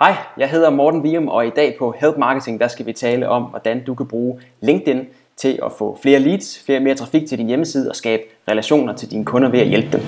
[0.00, 3.28] Hej, jeg hedder Morten Vium, og i dag på Help Marketing, der skal vi tale
[3.28, 7.38] om, hvordan du kan bruge LinkedIn til at få flere leads, flere mere trafik til
[7.38, 10.00] din hjemmeside og skabe relationer til dine kunder ved at hjælpe dem.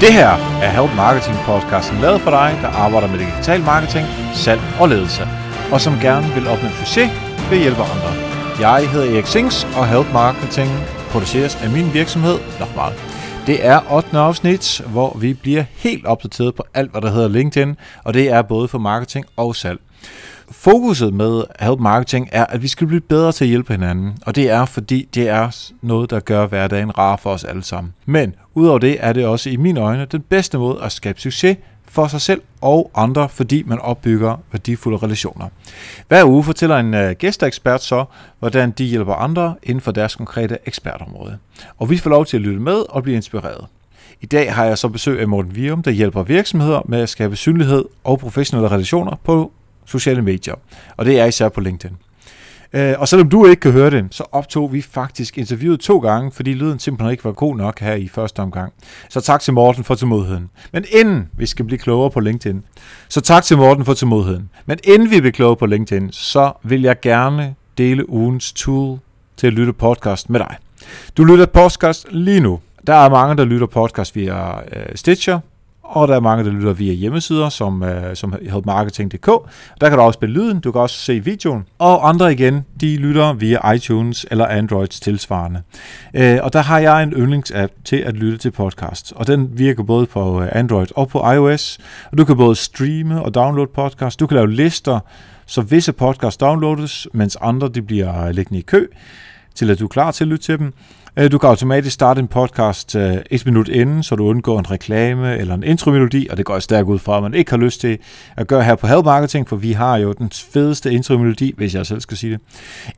[0.00, 0.30] Det her
[0.62, 5.22] er Help Marketing podcasten lavet for dig, der arbejder med digital marketing, salg og ledelse,
[5.72, 8.12] og som gerne vil opnå succes ved hjælpe andre.
[8.60, 10.70] Jeg hedder Erik Sings, og Help Marketing
[11.10, 12.38] produceres af min virksomhed
[12.76, 12.92] nok.
[13.46, 14.18] Det er 8.
[14.18, 18.42] afsnit, hvor vi bliver helt opdateret på alt, hvad der hedder LinkedIn, og det er
[18.42, 19.78] både for marketing og salg.
[20.50, 24.34] Fokuset med Help Marketing er, at vi skal blive bedre til at hjælpe hinanden, og
[24.34, 27.92] det er fordi, det er noget, der gør hverdagen rar for os alle sammen.
[28.06, 31.56] Men udover det er det også i mine øjne den bedste måde at skabe succes
[31.96, 35.48] for sig selv og andre, fordi man opbygger værdifulde relationer.
[36.08, 38.04] Hver uge fortæller en øh, gæsteekspert så,
[38.38, 41.38] hvordan de hjælper andre inden for deres konkrete ekspertområde.
[41.78, 43.66] Og vi får lov til at lytte med og blive inspireret.
[44.20, 47.36] I dag har jeg så besøg af Morten Virum, der hjælper virksomheder med at skabe
[47.36, 49.52] synlighed og professionelle relationer på
[49.86, 50.54] sociale medier.
[50.96, 51.96] Og det er især på LinkedIn.
[52.76, 56.32] Øh, og selvom du ikke kan høre det, så optog vi faktisk interviewet to gange,
[56.32, 58.72] fordi lyden simpelthen ikke var god nok her i første omgang.
[59.08, 60.50] Så tak til Morten for tålmodigheden.
[60.72, 62.62] Men inden vi skal blive klogere på LinkedIn,
[63.08, 64.50] så tak til Morten for tålmodigheden.
[64.66, 68.98] Men inden vi bliver klogere på LinkedIn, så vil jeg gerne dele ugens tool
[69.36, 70.56] til at lytte podcast med dig.
[71.16, 72.60] Du lytter podcast lige nu.
[72.86, 75.40] Der er mange, der lytter podcast via øh, Stitcher,
[75.88, 79.26] og der er mange, der lytter via hjemmesider, som, øh, som helpmarketing.dk.
[79.80, 81.64] Der kan du også spille lyden, du kan også se videoen.
[81.78, 85.62] Og andre igen, de lytter via iTunes eller Androids tilsvarende.
[86.14, 89.82] Øh, og der har jeg en yndlingsapp til at lytte til podcast, og den virker
[89.82, 91.78] både på øh, Android og på iOS.
[92.12, 95.00] Og du kan både streame og downloade podcast, du kan lave lister,
[95.46, 98.86] så visse podcasts downloades, mens andre de bliver øh, liggende i kø,
[99.54, 100.72] til at du er klar til at lytte til dem.
[101.18, 104.70] Øh, du kan automatisk starte en podcast øh, et minut inden, så du undgår en
[104.70, 107.80] reklame eller en intromelodi, og det går stærkt ud fra, at man ikke har lyst
[107.80, 107.98] til
[108.36, 111.86] at gøre her på Help Marketing, for vi har jo den fedeste intromelodi, hvis jeg
[111.86, 112.40] selv skal sige det.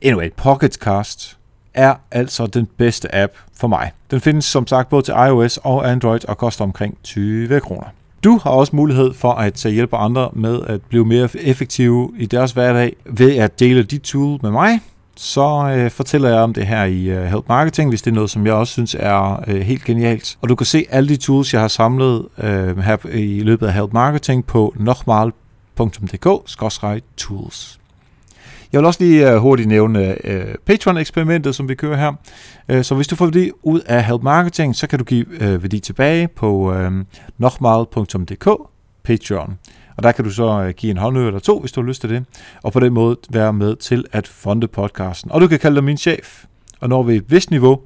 [0.01, 1.37] Anyway, Pocketcast
[1.73, 3.91] er altså den bedste app for mig.
[4.11, 7.87] Den findes som sagt både til iOS og Android og koster omkring 20 kroner.
[8.23, 12.51] Du har også mulighed for at hjælpe andre med at blive mere effektive i deres
[12.51, 14.79] hverdag ved at dele dit tool med mig,
[15.21, 18.29] så øh, fortæller jeg om det her i øh, Help Marketing, hvis det er noget,
[18.29, 20.37] som jeg også synes er øh, helt genialt.
[20.41, 23.73] Og du kan se alle de tools, jeg har samlet øh, her i løbet af
[23.73, 27.79] Help Marketing på nokmal.dk-tools.
[28.71, 32.13] Jeg vil også lige øh, hurtigt nævne øh, Patreon-eksperimentet, som vi kører her.
[32.69, 35.63] Øh, så hvis du får værdi ud af Help Marketing, så kan du give øh,
[35.63, 36.91] værdi tilbage på øh,
[37.37, 38.49] nokmal.dk
[39.03, 39.57] Patreon.
[39.99, 42.01] Og der kan du så øh, give en håndø eller to, hvis du har lyst
[42.01, 42.25] til det,
[42.63, 45.31] og på den måde være med til at fonde podcasten.
[45.31, 46.45] Og du kan kalde dig min chef.
[46.79, 47.79] Og når vi er et vist niveau,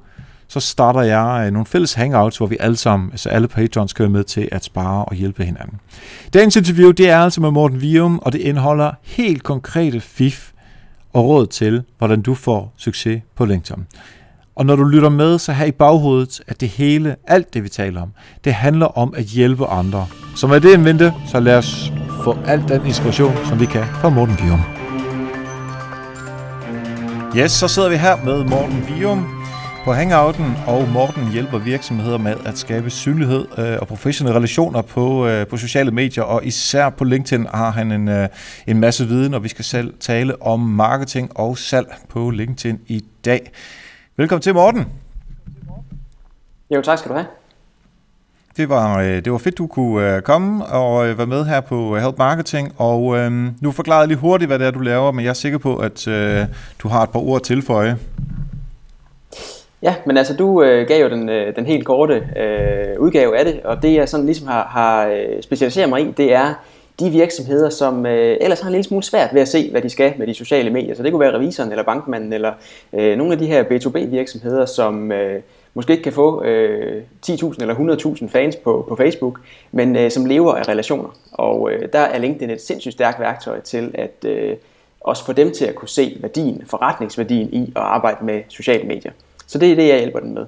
[0.48, 4.02] så starter jeg øh, nogle fælles hangouts, hvor vi alle sammen, altså alle patrons, skal
[4.02, 5.80] være med til at spare og hjælpe hinanden.
[6.34, 10.52] Dagens interview, det er altså med Morten Vium, og det indeholder helt konkrete fif
[11.12, 13.86] og råd til, hvordan du får succes på LinkedIn.
[14.56, 17.68] Og når du lytter med, så her i baghovedet, at det hele, alt det vi
[17.68, 18.08] taler om,
[18.44, 20.06] det handler om at hjælpe andre.
[20.36, 21.92] Så med det en vente, så lad os
[22.24, 24.60] få al den inspiration, som vi kan fra Morten Vium.
[27.36, 29.26] Yes, så sidder vi her med Morten Vium
[29.84, 35.26] på Hangouten, og Morten hjælper virksomheder med at skabe synlighed øh, og professionelle relationer på,
[35.26, 38.28] øh, på sociale medier, og især på LinkedIn har han en, øh,
[38.66, 43.04] en masse viden, og vi skal selv tale om marketing og salg på LinkedIn i
[43.24, 43.50] dag.
[44.16, 44.86] Velkommen til, Morten.
[46.70, 47.26] Jo, tak skal du have.
[48.56, 51.60] Det var, øh, det var fedt, du kunne øh, komme og øh, være med her
[51.60, 52.74] på Help Marketing.
[52.78, 55.34] Og øh, nu forklarer jeg lige hurtigt, hvad det er, du laver, men jeg er
[55.34, 56.40] sikker på, at øh,
[56.78, 57.96] du har et par ord til for jer.
[59.82, 63.44] Ja, men altså du øh, gav jo den, øh, den helt korte øh, udgave af
[63.44, 66.54] det, og det jeg sådan ligesom har, har specialiseret mig i, det er
[67.00, 69.88] de virksomheder, som øh, ellers har en lille smule svært ved at se, hvad de
[69.88, 70.94] skal med de sociale medier.
[70.94, 72.52] Så det kunne være revisoren eller bankmanden eller
[72.92, 75.42] øh, nogle af de her B2B virksomheder, som øh,
[75.74, 77.74] måske ikke kan få øh, 10.000 eller
[78.20, 79.40] 100.000 fans på, på Facebook,
[79.72, 81.16] men øh, som lever af relationer.
[81.32, 84.56] Og øh, der er LinkedIn et sindssygt stærkt værktøj til at øh,
[85.00, 89.12] også få dem til at kunne se værdien, forretningsværdien i at arbejde med sociale medier.
[89.46, 90.46] Så det er det, jeg hjælper dem med.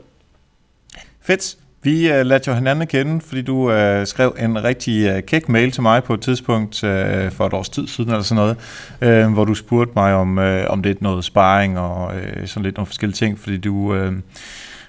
[1.21, 1.57] Fedt.
[1.87, 5.71] Vi øh, lærte jo hinanden kende, fordi du øh, skrev en rigtig øh, kæk mail
[5.71, 8.57] til mig på et tidspunkt øh, for et års tid siden eller sådan noget,
[9.01, 12.63] øh, hvor du spurgte mig om, øh, om det er noget sparring og øh, sådan
[12.63, 13.95] lidt nogle forskellige ting, fordi du...
[13.95, 14.13] Øh,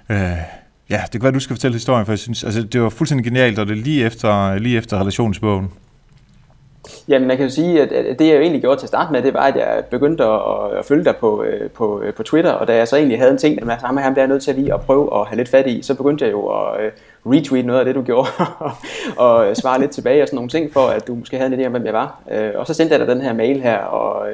[0.09, 0.19] øh,
[0.89, 3.25] ja, det kan være, du skal fortælle historien, for jeg synes, altså, det var fuldstændig
[3.25, 5.69] genialt, og det er lige efter, lige efter relationsbogen.
[7.07, 9.21] Jamen, man kan jo sige, at det jeg jo egentlig gjorde til at starte med,
[9.21, 10.39] det var, at jeg begyndte at,
[10.79, 13.31] at følge dig på, øh, på, øh, på Twitter, og da jeg så egentlig havde
[13.31, 15.27] en ting, at sammen med ham, der er nødt til at lige at prøve at
[15.27, 16.91] have lidt fat i, så begyndte jeg jo at øh,
[17.25, 18.29] retweet noget af det, du gjorde,
[19.25, 21.65] og svare lidt tilbage og sådan nogle ting, for at du måske havde en idé
[21.65, 22.19] om, hvem jeg var.
[22.55, 24.27] Og så sendte jeg dig den her mail her, og,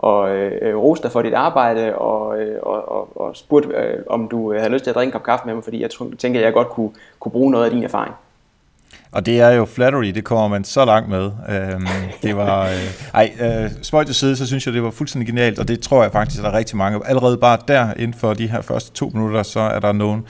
[0.00, 4.52] og øh, roste dig for dit arbejde, og, og, og, og spurgte, øh, om du
[4.52, 6.52] havde lyst til at drikke en kop kaffe med mig, fordi jeg tænkte, at jeg
[6.52, 6.90] godt kunne,
[7.20, 8.14] kunne bruge noget af din erfaring.
[9.12, 11.30] Og det er jo flattery, det kommer man så langt med.
[11.48, 11.86] Øhm,
[12.22, 15.58] det var, øh, ej, øh, spøjt til side, så synes jeg, det var fuldstændig genialt,
[15.58, 17.00] og det tror jeg faktisk, at der er rigtig mange.
[17.06, 20.22] Allerede bare der, inden for de her første to minutter, så er der nogen,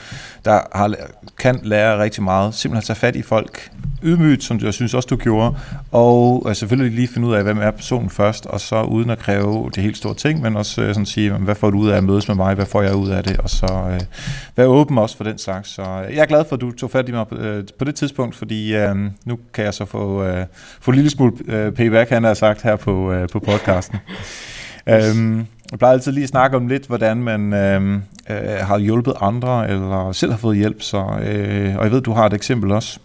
[0.44, 0.94] der har,
[1.38, 2.54] kan lære rigtig meget.
[2.54, 3.70] Simpelthen tage fat i folk,
[4.02, 5.56] ydmygt, som jeg synes også, du gjorde,
[5.92, 9.18] og øh, selvfølgelig lige finde ud af, hvem er personen først, og så uden at
[9.18, 11.96] kræve det helt store ting, men også øh, sådan sige, hvad får du ud af
[11.96, 14.00] at mødes med mig, hvad får jeg ud af det, og så øh,
[14.56, 15.70] være åben også for den slags.
[15.70, 17.84] Så øh, jeg er glad for, at du tog fat i mig på, øh, på
[17.84, 20.46] det tidspunkt, fordi øh, nu kan jeg så få, øh,
[20.80, 23.98] få en lille smule øh, payback, han har sagt her på, øh, på podcasten.
[24.88, 27.94] øhm, jeg plejer altid lige at snakke om lidt, hvordan man øh,
[28.30, 32.12] øh, har hjulpet andre, eller selv har fået hjælp, så, øh, og jeg ved, du
[32.12, 32.98] har et eksempel også.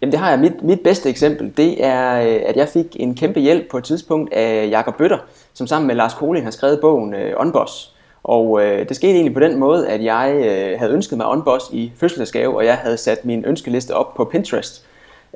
[0.00, 0.38] Jamen det har jeg.
[0.38, 3.84] Mit, mit bedste eksempel, det er, øh, at jeg fik en kæmpe hjælp på et
[3.84, 5.18] tidspunkt af Jakob Bøtter,
[5.54, 7.93] som sammen med Lars Koling har skrevet bogen øh, Onboss.
[8.24, 11.70] Og øh, det skete egentlig på den måde, at jeg øh, havde ønsket mig Onboss
[11.72, 14.86] i fødselsdagsgave, og jeg havde sat min ønskeliste op på Pinterest.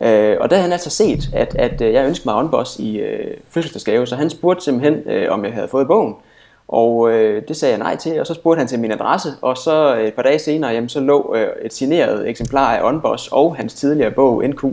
[0.02, 2.96] Øh, og der havde han altså set, at, at øh, jeg ønskede mig Onboss i
[2.98, 6.14] øh, fødselsdagsgave, så han spurgte simpelthen, øh, om jeg havde fået bogen.
[6.68, 9.56] Og øh, det sagde jeg nej til, og så spurgte han til min adresse, og
[9.56, 13.28] så øh, et par dage senere, jamen, så lå øh, et signeret eksemplar af Onboss
[13.32, 14.64] og hans tidligere bog NQ,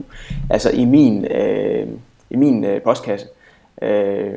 [0.50, 1.88] altså i min, øh,
[2.30, 3.28] i min øh, postkasse.
[3.82, 4.34] Øh,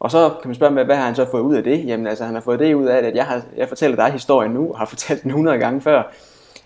[0.00, 1.86] og så kan man spørge mig, hvad har han så fået ud af det?
[1.86, 4.52] Jamen altså, han har fået det ud af, at jeg, har, jeg fortæller dig historien
[4.52, 6.02] nu, og har fortalt den 100 gange før.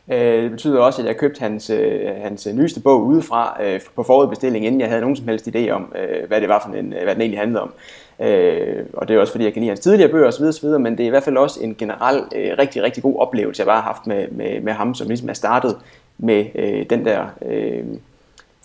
[0.08, 4.02] Øh, det betyder også, at jeg købte hans, øh, hans nyeste bog udefra øh, på
[4.02, 6.93] forudbestilling, inden jeg havde nogen som helst idé om, øh, hvad det var for en,
[6.93, 7.73] øh, hvad den egentlig handlede om.
[8.20, 10.99] Øh, og det er også fordi, jeg kan lide hans tidligere bøger osv., osv., men
[10.99, 13.81] det er i hvert fald også en generel øh, rigtig, rigtig god oplevelse, jeg bare
[13.81, 15.76] har haft med, med, med ham, som ligesom er startet
[16.19, 17.85] med øh, den der øh,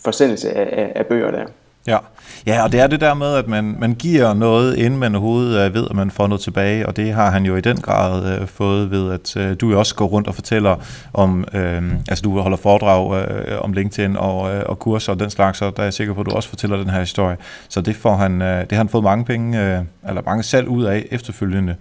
[0.03, 1.45] forsendelse af, af, af bøger der.
[1.87, 1.97] Ja.
[2.45, 5.65] ja, og det er det der med, at man, man giver noget, inden man overhovedet
[5.65, 8.39] øh, ved, at man får noget tilbage, og det har han jo i den grad
[8.39, 10.75] øh, fået ved, at øh, du også går rundt og fortæller
[11.13, 15.29] om, øh, altså du holder foredrag øh, om LinkedIn og, øh, og kurser og den
[15.29, 17.37] slags, og der er jeg sikker på, at du også fortæller den her historie.
[17.69, 20.67] Så det, får han, øh, det har han fået mange penge, øh, eller mange salg
[20.67, 21.75] ud af efterfølgende,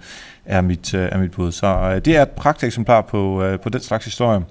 [0.44, 1.52] er mit, øh, er mit bud.
[1.52, 4.42] Så øh, det er et pragteksemplar på, øh, på den slags historie.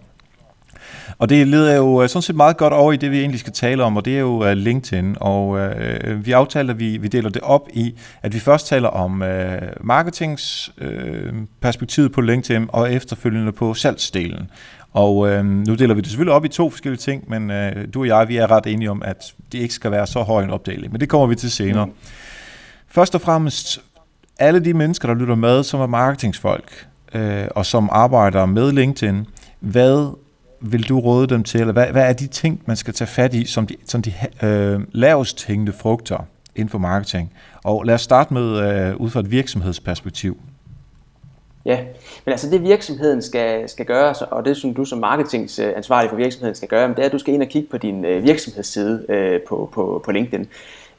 [1.17, 3.53] Og det leder jo øh, sådan set meget godt over i det, vi egentlig skal
[3.53, 5.15] tale om, og det er jo øh, LinkedIn.
[5.19, 8.89] Og øh, vi aftaler, at vi, vi deler det op i, at vi først taler
[8.89, 14.49] om øh, marketingsperspektivet øh, på LinkedIn, og efterfølgende på salgsdelen.
[14.93, 17.99] Og øh, nu deler vi det selvfølgelig op i to forskellige ting, men øh, du
[17.99, 20.49] og jeg, vi er ret enige om, at det ikke skal være så høj en
[20.49, 20.91] opdeling.
[20.91, 21.85] Men det kommer vi til senere.
[21.85, 21.91] Mm.
[22.87, 23.81] Først og fremmest,
[24.39, 29.25] alle de mennesker, der lytter med, som er marketingsfolk, øh, og som arbejder med LinkedIn,
[29.59, 30.15] hvad
[30.59, 33.33] vil du råde dem til, eller hvad, hvad er de ting, man skal tage fat
[33.33, 34.13] i, som de, som de
[34.43, 36.17] øh, lavest hængende frugter
[36.55, 37.33] inden for marketing?
[37.63, 40.37] Og lad os starte med øh, ud fra et virksomhedsperspektiv.
[41.65, 41.79] Ja,
[42.25, 46.55] men altså det virksomheden skal, skal gøre, og det som du som marketingansvarlig for virksomheden
[46.55, 49.41] skal gøre, det er, at du skal ind og kigge på din øh, virksomhedsside øh,
[49.41, 50.47] på, på, på LinkedIn.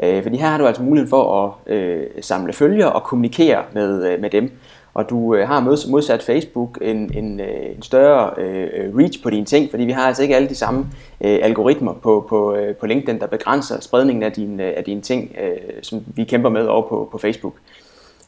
[0.02, 4.12] Øh, fordi her har du altså mulighed for at øh, samle følger og kommunikere med,
[4.12, 4.52] øh, med dem
[4.96, 5.60] og du øh, har
[5.90, 9.92] modsat Facebook en, en, øh, en større øh, øh, reach på dine ting, fordi vi
[9.92, 10.86] har altså ikke alle de samme
[11.20, 15.00] øh, algoritmer på, på, øh, på LinkedIn, der begrænser spredningen af dine, øh, af dine
[15.00, 17.54] ting, øh, som vi kæmper med over på, på Facebook.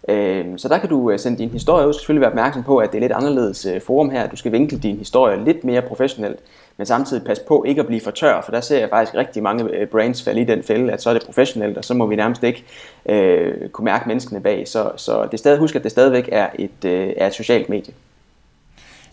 [0.09, 1.93] Øh, så der kan du sende din historie ud.
[1.93, 4.29] Du skal selvfølgelig være opmærksom på, at det er lidt anderledes forum her.
[4.29, 6.39] Du skal vinkle din historie lidt mere professionelt,
[6.79, 9.43] men samtidig pas på ikke at blive for tør, for der ser jeg faktisk rigtig
[9.43, 12.07] mange øh, brands falde i den fælde, at så er det professionelt, og så må
[12.07, 12.65] vi nærmest ikke
[13.09, 14.69] øh, kunne mærke menneskene bag.
[14.69, 17.95] Så, så det stadig, husk, at det stadigvæk er et, øh, er et socialt medie.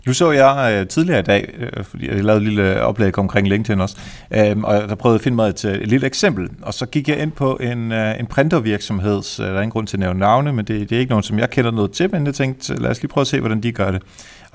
[0.06, 3.48] Nu så jeg øh, tidligere i dag, øh, fordi jeg lavede et lille oplæg omkring
[3.48, 3.96] LinkedIn også,
[4.30, 7.08] øh, og der prøvede at finde mig et, øh, et lille eksempel, og så gik
[7.08, 10.18] jeg ind på en, øh, en printervirksomhed, så der er ingen grund til at nævne
[10.18, 12.72] navne, men det, det er ikke nogen, som jeg kender noget til, men jeg tænkte,
[12.72, 14.02] øh, lad os lige prøve at se, hvordan de gør det.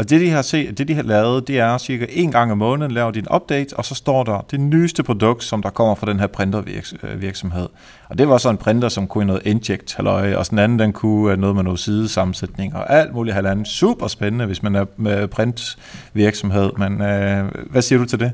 [0.01, 2.57] Og det de har, set, det, de har lavet, det er cirka en gang om
[2.57, 5.95] måneden, laver de en update, og så står der det nyeste produkt, som der kommer
[5.95, 7.63] fra den her printervirksomhed.
[7.63, 10.79] Øh, og det var så en printer, som kunne noget inject halløj, og sådan anden,
[10.79, 13.65] den kunne øh, noget med noget sidesammensætning, og alt muligt halvanden.
[13.65, 16.71] Super spændende, hvis man er med printvirksomhed.
[16.77, 18.31] Men øh, hvad siger du til det?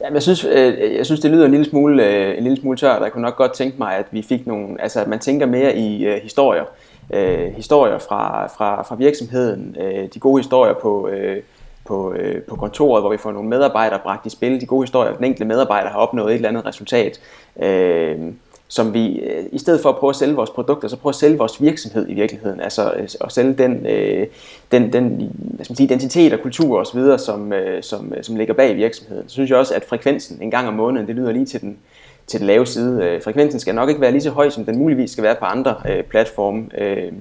[0.00, 2.76] Jamen, jeg synes, øh, jeg synes, det lyder en lille smule, øh, en lille smule
[2.76, 5.18] tørt, og jeg kunne nok godt tænke mig, at vi fik nogle, altså at man
[5.18, 6.64] tænker mere i øh, historier
[7.10, 11.42] øh, historier fra, fra, fra virksomheden, øh, de gode historier på, øh,
[11.84, 15.14] på, øh, på kontoret, hvor vi får nogle medarbejdere bragt i spil, de gode historier,
[15.14, 17.20] den enkelte medarbejder har opnået et eller andet resultat,
[17.62, 18.32] øh,
[18.68, 21.14] som vi, øh, i stedet for at prøve at sælge vores produkter, så prøve at
[21.14, 24.26] sælge vores virksomhed i virkeligheden, altså øh, at sælge den, øh,
[24.72, 28.36] den, den hvad skal man sige, identitet og kultur osv., som, øh, som, øh, som
[28.36, 29.28] ligger bag virksomheden.
[29.28, 31.78] Så synes jeg også, at frekvensen en gang om måneden, det lyder lige til den,
[32.26, 33.04] til den lave side.
[33.04, 35.44] Øh, frekvensen skal nok ikke være lige så høj, som den muligvis skal være på
[35.44, 37.12] andre øh, platforme, øh,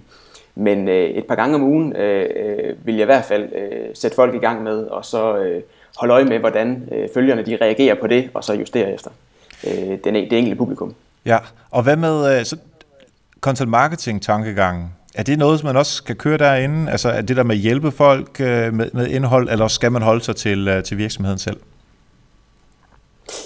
[0.55, 3.89] men øh, et par gange om ugen øh, øh vil jeg i hvert fald øh,
[3.93, 5.61] sætte folk i gang med, og så øh,
[5.97, 9.11] holde øje med, hvordan øh, følgerne de reagerer på det, og så justere efter
[9.67, 10.95] øh, den, e-, det enkelte publikum.
[11.25, 11.37] Ja,
[11.71, 12.57] og hvad med øh, så
[13.41, 14.93] content marketing tankegangen?
[15.15, 16.91] Er det noget, som man også skal køre derinde?
[16.91, 20.01] Altså er det der med at hjælpe folk øh, med, med indhold, eller skal man
[20.01, 21.57] holde sig til, øh, til virksomheden selv?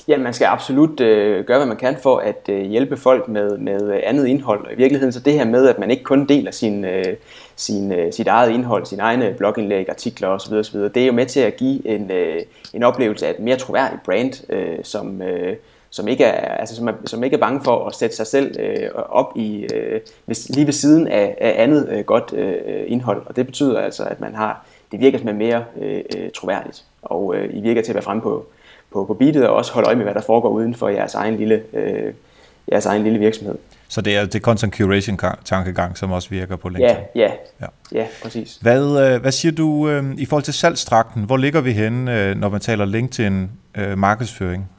[0.08, 3.58] Ja, man skal absolut øh, gøre, hvad man kan for at øh, hjælpe folk med,
[3.58, 4.66] med øh, andet indhold.
[4.66, 7.16] Og i virkeligheden så det her med, at man ikke kun deler sin, øh,
[7.56, 11.26] sin, øh, sit eget indhold, sine egne blogindlæg, artikler osv., osv., det er jo med
[11.26, 12.42] til at give en, øh,
[12.74, 15.56] en oplevelse af et mere troværdigt brand, øh, som, øh,
[15.90, 18.60] som, ikke er, altså, som, er, som ikke er bange for at sætte sig selv
[18.60, 20.02] øh, op i øh,
[20.50, 23.22] lige ved siden af, af andet øh, godt øh, indhold.
[23.26, 27.36] Og det betyder altså, at man har det virker som mere øh, øh, troværdigt, og
[27.36, 28.46] øh, I virker til at være fremme på,
[28.94, 31.38] på, på beatet og også holde øje med, hvad der foregår uden for jeres egen
[31.38, 32.14] lille, øh,
[32.72, 33.56] jeres egen lille virksomhed.
[33.88, 36.96] Så det er det content curation tankegang, som også virker på LinkedIn?
[37.16, 37.32] Ja, ja,
[37.62, 37.68] ja.
[37.92, 38.58] ja præcis.
[38.62, 41.24] Hvad, øh, hvad siger du øh, i forhold til salgstrakten?
[41.24, 44.70] Hvor ligger vi henne, øh, når man taler LinkedIn øh, markedsføring?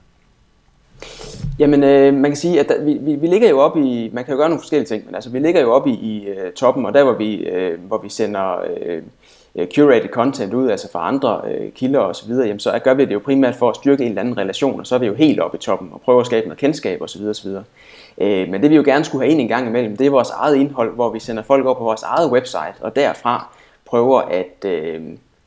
[1.58, 4.24] Jamen, øh, man kan sige, at der, vi, vi, vi ligger jo op i, man
[4.24, 6.52] kan jo gøre nogle forskellige ting, men altså vi ligger jo op i, i uh,
[6.56, 9.02] toppen, og der hvor vi, uh, hvor vi sender Øh,
[9.56, 13.14] Øh, curated content ud, altså fra andre øh, kilder osv., jamen så gør vi det
[13.14, 15.40] jo primært for at styrke en eller anden relation, og så er vi jo helt
[15.40, 17.26] oppe i toppen og prøver at skabe noget kendskab osv.
[17.26, 17.48] osv.
[18.18, 20.30] Øh, men det vi jo gerne skulle have ind en gang imellem, det er vores
[20.30, 23.54] eget indhold, hvor vi sender folk over på vores eget website, og derfra
[23.86, 25.02] prøver at, øh,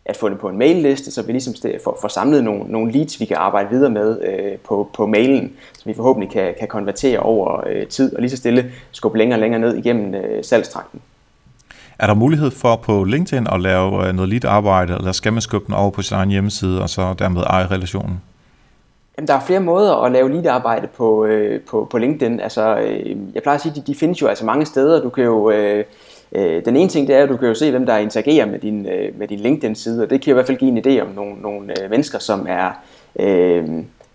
[0.06, 3.20] at få det på en mailliste, så vi ligesom får, får samlet nogle, nogle leads,
[3.20, 7.20] vi kan arbejde videre med øh, på, på mailen, så vi forhåbentlig kan, kan konvertere
[7.20, 11.02] over øh, tid, og lige så stille skubbe længere og længere ned igennem øh, salgstrakten.
[12.00, 15.42] Er der mulighed for på LinkedIn at lave øh, noget lidt arbejde, eller skal man
[15.42, 18.22] skubbe den over på sin egen hjemmeside, og så dermed eje relationen?
[19.18, 22.40] Jamen, der er flere måder at lave lead-arbejde på, øh, på, på LinkedIn.
[22.40, 25.02] Altså, øh, jeg plejer at sige, at de, de findes jo altså mange steder.
[25.02, 25.84] Du kan jo, øh,
[26.32, 28.60] øh, den ene ting det er, at du kan jo se, hvem der interagerer med
[28.60, 31.08] din, øh, med din LinkedIn-side, og det kan i hvert fald give en idé om
[31.16, 32.72] nogle, nogle øh, mennesker, som er...
[33.20, 33.70] Øh,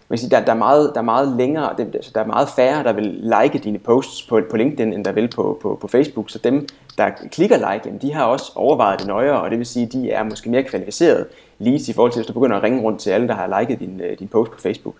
[0.08, 2.48] man sige, der, der, er meget, der er meget længere, der, altså, der er meget
[2.48, 3.04] færre, der vil
[3.42, 6.30] like dine posts på, på LinkedIn, end der vil på, på, på Facebook.
[6.30, 9.66] Så dem, der klikker like, jamen, de har også overvejet det nøjere, og det vil
[9.66, 11.26] sige, at de er måske mere kvalificerede
[11.58, 13.80] lige i forhold til, hvis du begynder at ringe rundt til alle, der har liket
[13.80, 14.94] din, øh, din post på Facebook.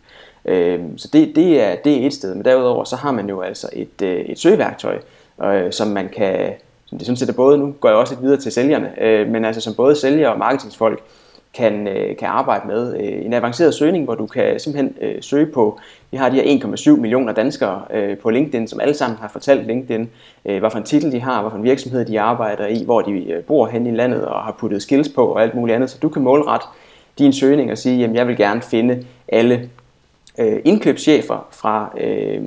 [0.44, 3.40] Øhm, så det, det, er, det er et sted, men derudover så har man jo
[3.40, 4.98] altså et, øh, et søgeværktøj,
[5.44, 6.52] øh, som man kan,
[6.86, 9.28] som det sådan set er både, nu går jeg også lidt videre til sælgerne, øh,
[9.28, 11.02] men altså som både sælger og marketingsfolk
[11.54, 12.96] kan, øh, kan arbejde med.
[12.96, 16.58] Øh, en avanceret søgning, hvor du kan simpelthen øh, søge på, vi har de her
[16.76, 20.10] 1,7 millioner danskere øh, på LinkedIn, som alle sammen har fortalt LinkedIn,
[20.44, 23.00] øh, hvad for en titel de har, hvad for en virksomhed de arbejder i, hvor
[23.00, 25.90] de øh, bor hen i landet og har puttet skills på og alt muligt andet.
[25.90, 26.66] Så du kan målrette
[27.18, 29.70] din søgning og sige, jamen jeg vil gerne finde alle
[30.38, 32.42] øh, indkøbschefer fra øh,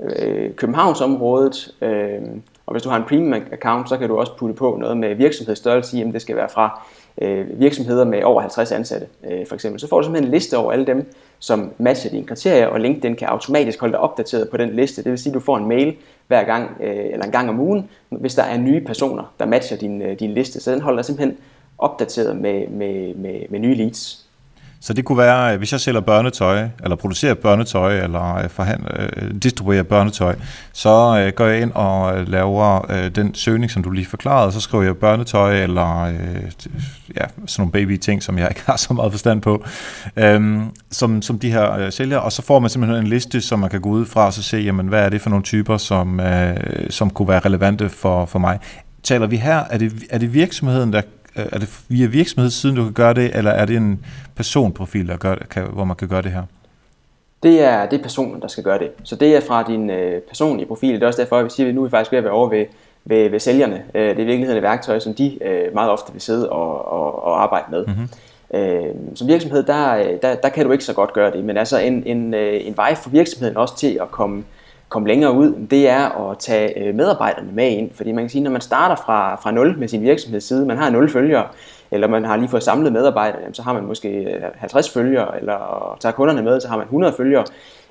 [0.00, 2.20] øh, Københavnsområdet, øh,
[2.66, 5.14] og hvis du har en premium account, så kan du også putte på noget med
[5.14, 6.82] virksomhedsstørrelse, jamen det skal være fra
[7.22, 9.80] øh, virksomheder med over 50 ansatte, øh, for eksempel.
[9.80, 13.16] Så får du simpelthen en liste over alle dem, som matcher dine kriterier, og LinkedIn
[13.16, 15.04] kan automatisk holde dig opdateret på den liste.
[15.04, 15.96] Det vil sige, at du får en mail
[16.26, 19.76] hver gang, øh, eller en gang om ugen, hvis der er nye personer, der matcher
[19.76, 20.60] din, øh, din liste.
[20.60, 21.38] Så den holder dig simpelthen
[21.78, 24.27] opdateret med, med, med, med nye leads.
[24.80, 28.90] Så det kunne være, øh, hvis jeg sælger børnetøj, eller producerer børnetøj, eller øh, forhandler,
[29.16, 30.36] øh, distribuerer børnetøj,
[30.72, 34.84] så går jeg ind og laver den søgning, som du lige forklarede, og så skriver
[34.84, 36.06] jeg børnetøj, eller
[37.16, 39.64] ja, sådan nogle baby-ting, som jeg ikke har så meget forstand på,
[40.16, 43.70] øh, som, som de her sælger, og så får man simpelthen en liste, som man
[43.70, 46.20] kan gå ud fra og så se, jamen, hvad er det for nogle typer, som,
[46.20, 46.56] øh,
[46.90, 48.58] som kunne være relevante for, for mig.
[49.02, 51.02] Taler vi her, er det, er det virksomheden, der
[51.52, 54.04] er det via virksomhedssiden, du kan gøre det, eller er det en
[54.36, 56.42] personprofil, der gør, kan, hvor man kan gøre det her?
[57.42, 58.90] Det er, det er personen, der skal gøre det.
[59.04, 60.94] Så det er fra din øh, personlige profil.
[60.94, 62.32] Det er også derfor, at vi siger, at nu er vi faktisk ved at være
[62.32, 62.64] over ved,
[63.04, 63.82] ved, ved sælgerne.
[63.94, 66.92] Øh, det er i virkeligheden et værktøj, som de øh, meget ofte vil sidde og,
[66.92, 67.86] og, og arbejde med.
[67.86, 68.08] Mm-hmm.
[68.54, 71.78] Øh, som virksomhed, der, der, der kan du ikke så godt gøre det, men altså
[71.78, 74.44] en, en, øh, en vej for virksomheden også til at komme
[74.88, 77.90] komme længere ud, det er at tage øh, medarbejderne med ind.
[77.94, 80.90] Fordi man kan sige, når man starter fra, fra 0 med sin virksomhedsside, man har
[80.90, 81.46] 0 følgere,
[81.90, 85.96] eller man har lige fået samlet medarbejdere, så har man måske øh, 50 følgere, eller
[86.00, 87.44] tager kunderne med, så har man 100 følgere.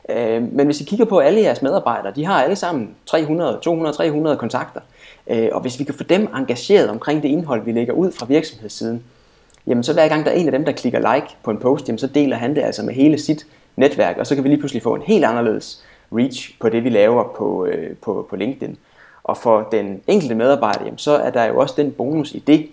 [0.09, 3.97] Øh, men hvis I kigger på alle jeres medarbejdere, de har alle sammen 300, 200,
[3.97, 4.81] 300 kontakter.
[5.51, 9.03] Og hvis vi kan få dem engageret omkring det indhold, vi lægger ud fra virksomhedssiden,
[9.67, 11.87] jamen så hver gang der er en af dem, der klikker like på en post,
[11.87, 14.59] jamen så deler han det altså med hele sit netværk, og så kan vi lige
[14.59, 18.77] pludselig få en helt anderledes reach på det, vi laver på, øh, på, på LinkedIn.
[19.23, 22.69] Og for den enkelte medarbejder, jamen, så er der jo også den bonus i det,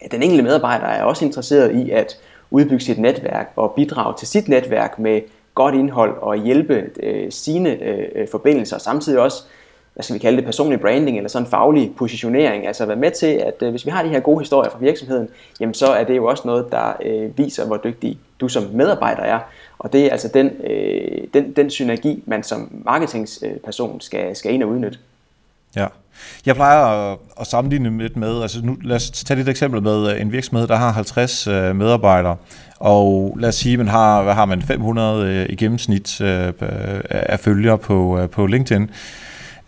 [0.00, 2.18] at den enkelte medarbejder er også interesseret i at
[2.50, 5.20] udbygge sit netværk og bidrage til sit netværk med
[5.54, 9.42] godt indhold og hjælpe øh, sine øh, øh forbindelser, og samtidig også
[9.94, 13.26] hvad skal vi kalde det, personlig branding eller sådan faglig positionering, altså være med til,
[13.26, 15.28] at øh, hvis vi har de her gode historier fra virksomheden,
[15.60, 19.22] jamen så er det jo også noget, der øh, viser, hvor dygtig du som medarbejder
[19.22, 19.38] er,
[19.78, 24.62] og det er altså den, øh, den, den synergi, man som marketingsperson skal, skal ind
[24.62, 24.98] og udnytte.
[25.76, 25.86] Ja.
[26.46, 30.14] Jeg plejer at, at sammenligne lidt med, altså nu lad os tage et eksempel med
[30.14, 32.36] øh, en virksomhed, der har 50 øh, medarbejdere,
[32.78, 36.52] og lad os sige, man har, hvad har man, 500 øh, i gennemsnit øh,
[37.10, 38.90] af følgere på, øh, på LinkedIn.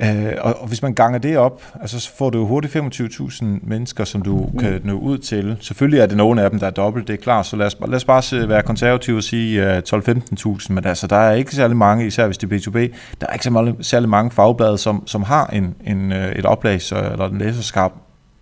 [0.05, 3.45] Øh, og, og hvis man ganger det op, altså, så får du jo hurtigt 25.000
[3.45, 4.59] mennesker, som du mm.
[4.59, 5.57] kan nå ud til.
[5.61, 7.77] Selvfølgelig er det nogle af dem, der er dobbelt, det er klart, så lad os,
[7.87, 11.77] lad os bare være konservative og sige uh, 12-15.000, men altså, der er ikke særlig
[11.77, 12.79] mange, især hvis det er B2B,
[13.21, 16.81] der er ikke så særlig mange fagblade, som, som har en, en, øh, et oplag
[16.93, 17.91] eller en læserskab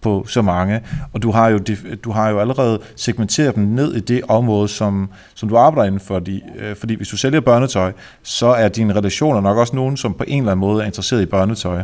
[0.03, 0.81] på så mange,
[1.13, 1.61] og du har jo,
[2.05, 6.01] du har jo allerede segmenteret dem ned i det område, som, som du arbejder inden
[6.01, 7.93] for, fordi, øh, fordi hvis du sælger børnetøj,
[8.23, 11.23] så er dine relationer nok også nogen, som på en eller anden måde er interesseret
[11.23, 11.83] i børnetøj.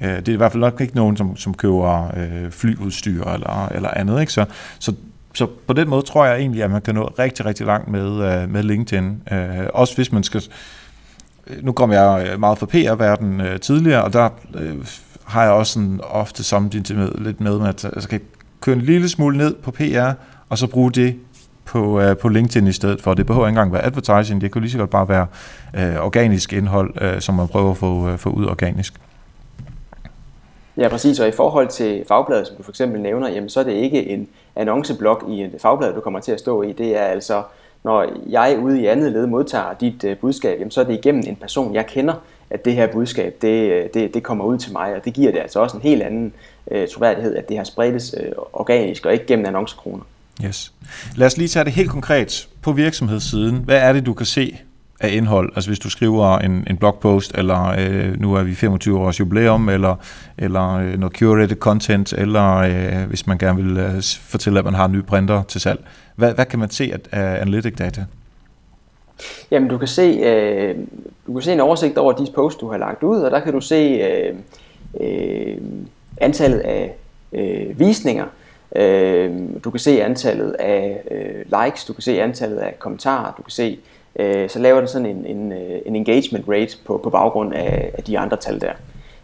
[0.00, 3.68] Øh, det er i hvert fald nok ikke nogen, som, som køber øh, flyudstyr eller,
[3.74, 4.20] eller andet.
[4.20, 4.32] Ikke?
[4.32, 4.44] Så,
[4.78, 4.92] så,
[5.34, 8.42] så på den måde tror jeg egentlig, at man kan nå rigtig, rigtig langt med,
[8.42, 9.22] øh, med LinkedIn.
[9.32, 10.42] Øh, også hvis man skal...
[11.62, 14.76] Nu kom jeg meget fra PR-verden øh, tidligere, og der øh,
[15.30, 18.20] har jeg også sådan ofte sammenlignet med, lidt med, at altså, jeg skal
[18.60, 20.12] køre en lille smule ned på PR,
[20.48, 21.16] og så bruge det
[21.64, 23.14] på, uh, på LinkedIn i stedet for.
[23.14, 25.26] Det behøver ikke engang være advertising, det kan lige så godt bare være
[25.74, 28.94] uh, organisk indhold, uh, som man prøver at få, uh, få ud organisk.
[30.76, 31.20] Ja, præcis.
[31.20, 34.08] Og i forhold til fagbladet, som du for eksempel nævner, jamen, så er det ikke
[34.08, 36.72] en annonceblok i et fagblad, du kommer til at stå i.
[36.72, 37.42] Det er altså,
[37.84, 41.22] når jeg ude i andet led modtager dit øh, budskab, jamen, så er det igennem
[41.26, 42.14] en person, jeg kender,
[42.50, 45.32] at det her budskab, det, øh, det, det kommer ud til mig, og det giver
[45.32, 46.32] det altså også en helt anden
[46.70, 50.02] øh, troværdighed, at det har spredes øh, organisk og ikke gennem annoncekroner.
[50.44, 50.72] Yes.
[51.16, 53.56] Lad os lige tage det helt konkret på virksomhedssiden.
[53.56, 54.58] Hvad er det, du kan se
[55.00, 55.52] af indhold?
[55.54, 59.68] Altså hvis du skriver en, en blogpost, eller øh, nu er vi 25 års jubilæum,
[59.68, 59.96] eller,
[60.38, 64.74] eller øh, noget curated content, eller øh, hvis man gerne vil øh, fortælle, at man
[64.74, 65.80] har nye printer til salg.
[66.16, 68.04] Hvad, hvad kan man se af, af øh, analytic data?
[69.50, 70.76] Jamen du kan se, øh,
[71.26, 73.52] du kan se en oversigt over de posts, du har lagt ud, og der kan
[73.52, 74.34] du se øh,
[75.00, 75.56] øh,
[76.20, 76.94] antallet af
[77.32, 78.26] øh, visninger,
[78.76, 79.30] øh,
[79.64, 83.50] du kan se antallet af øh, likes, du kan se antallet af kommentarer, du kan
[83.50, 83.78] se,
[84.16, 87.90] øh, så laver den sådan en, en, øh, en engagement rate på, på baggrund af,
[87.98, 88.72] af de andre tal der.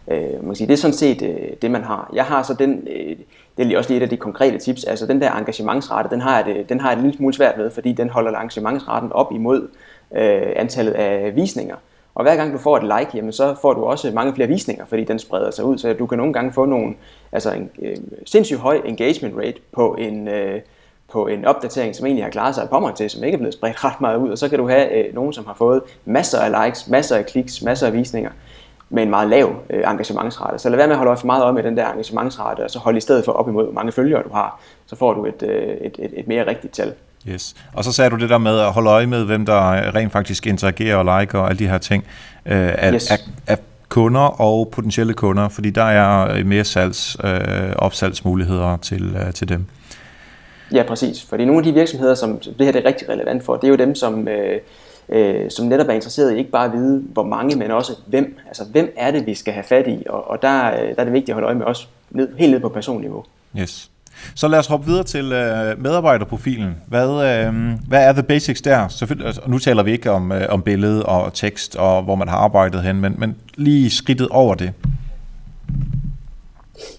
[0.07, 2.09] Øh, man kan sige, det er sådan set øh, det, man har.
[2.13, 3.15] Jeg har så den, øh,
[3.57, 6.37] det er også lige et af de konkrete tips, altså den der engagementsrate, den har
[6.37, 9.31] jeg, det, den har jeg en lille smule svært med, fordi den holder engagementsraten op
[9.31, 9.67] imod
[10.15, 11.75] øh, antallet af visninger.
[12.15, 14.85] Og hver gang du får et like, jamen, så får du også mange flere visninger,
[14.85, 15.77] fordi den spreder sig ud.
[15.77, 16.93] Så du kan nogle gange få nogle,
[17.31, 17.95] altså en øh,
[18.25, 20.61] sindssygt høj engagement rate på en, øh,
[21.11, 23.53] på en opdatering, som egentlig har klaret sig på mig til, som ikke er blevet
[23.53, 24.29] spredt ret meget ud.
[24.29, 27.25] Og så kan du have øh, nogen, som har fået masser af likes, masser af
[27.25, 28.31] kliks, masser af visninger
[28.89, 30.59] med en meget lav øh, engagementsrate.
[30.59, 32.79] Så lad være med at holde for meget op med den der engagementsrate, og så
[32.79, 34.59] hold i stedet for op imod, hvor mange følgere du har.
[34.85, 36.93] Så får du et, øh, et, et, et mere rigtigt tal.
[37.29, 37.55] Yes.
[37.73, 40.47] Og så sagde du det der med at holde øje med, hvem der rent faktisk
[40.47, 42.03] interagerer og liker og alle de her ting.
[42.45, 43.11] Øh, af, yes.
[43.11, 43.17] af,
[43.47, 43.57] af
[43.89, 47.29] kunder og potentielle kunder, fordi der er mere salgs, øh,
[47.75, 49.65] opsalgsmuligheder til, øh, til dem.
[50.73, 51.23] Ja, præcis.
[51.23, 53.69] Fordi nogle af de virksomheder, som det her det er rigtig relevant for, det er
[53.69, 54.59] jo dem, som, øh,
[55.09, 58.37] øh, som netop er interesseret i ikke bare at vide, hvor mange, men også hvem.
[58.47, 60.03] Altså, hvem er det, vi skal have fat i?
[60.09, 62.51] Og, og der, øh, der er det vigtigt at holde øje med os ned, helt
[62.51, 63.23] ned på personniveau.
[63.59, 63.89] Yes.
[64.35, 66.75] Så lad os hoppe videre til øh, medarbejderprofilen.
[66.87, 67.53] Hvad, øh,
[67.87, 68.87] hvad er the basics der?
[68.87, 72.27] Selvfølgelig, altså, nu taler vi ikke om, øh, om billede og tekst, og hvor man
[72.27, 74.73] har arbejdet hen, men, men lige skridtet over det.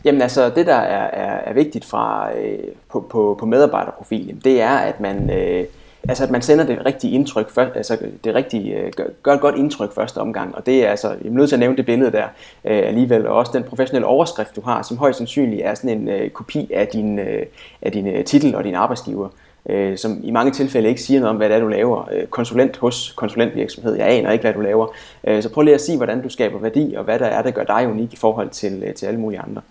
[0.05, 2.59] Jamen altså, det der er, er, er vigtigt fra, øh,
[2.91, 5.31] på, på, på medarbejderprofilen, det er, at man...
[5.31, 5.65] Øh,
[6.09, 9.41] altså at man sender det rigtige indtryk, først, altså det rigtige, øh, gør, gør et
[9.41, 11.87] godt indtryk første omgang, og det er altså, jeg er nødt til at nævne det
[11.87, 12.25] billede der
[12.65, 16.09] øh, alligevel, og også den professionelle overskrift, du har, som højst sandsynligt er sådan en
[16.09, 17.47] øh, kopi af din, øh,
[17.83, 21.21] af din øh, titel og din arbejdsgiver, øh, øh, som i mange tilfælde ikke siger
[21.21, 22.09] noget om, hvad det er, du laver.
[22.13, 24.87] Øh, konsulent hos konsulentvirksomhed, jeg aner ikke, hvad du laver.
[25.25, 27.51] Øh, så prøv lige at sige, hvordan du skaber værdi, og hvad der er, der
[27.51, 29.63] gør dig unik i forhold til, øh, til alle mulige andre.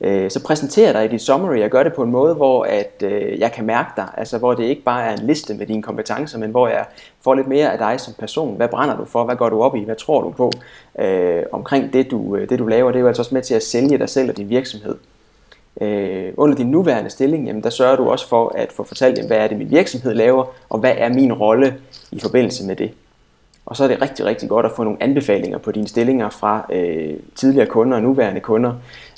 [0.00, 3.02] Øh, så præsenterer dig i dit summary og gør det på en måde, hvor at,
[3.02, 5.82] øh, jeg kan mærke dig, altså hvor det ikke bare er en liste med dine
[5.82, 6.84] kompetencer, men hvor jeg
[7.24, 8.56] får lidt mere af dig som person.
[8.56, 9.24] Hvad brænder du for?
[9.24, 9.84] Hvad går du op i?
[9.84, 10.52] Hvad tror du på?
[10.98, 13.54] Øh, omkring det du, øh, det, du laver, det er jo altså også med til
[13.54, 14.96] at sælge dig selv og din virksomhed.
[15.80, 19.28] Øh, under din nuværende stilling, jamen, der sørger du også for at få fortalt, jamen,
[19.28, 21.76] hvad er det min virksomhed laver, og hvad er min rolle
[22.12, 22.90] i forbindelse med det.
[23.66, 26.66] Og så er det rigtig, rigtig godt at få nogle anbefalinger på dine stillinger fra
[26.72, 28.72] øh, tidligere kunder og nuværende kunder,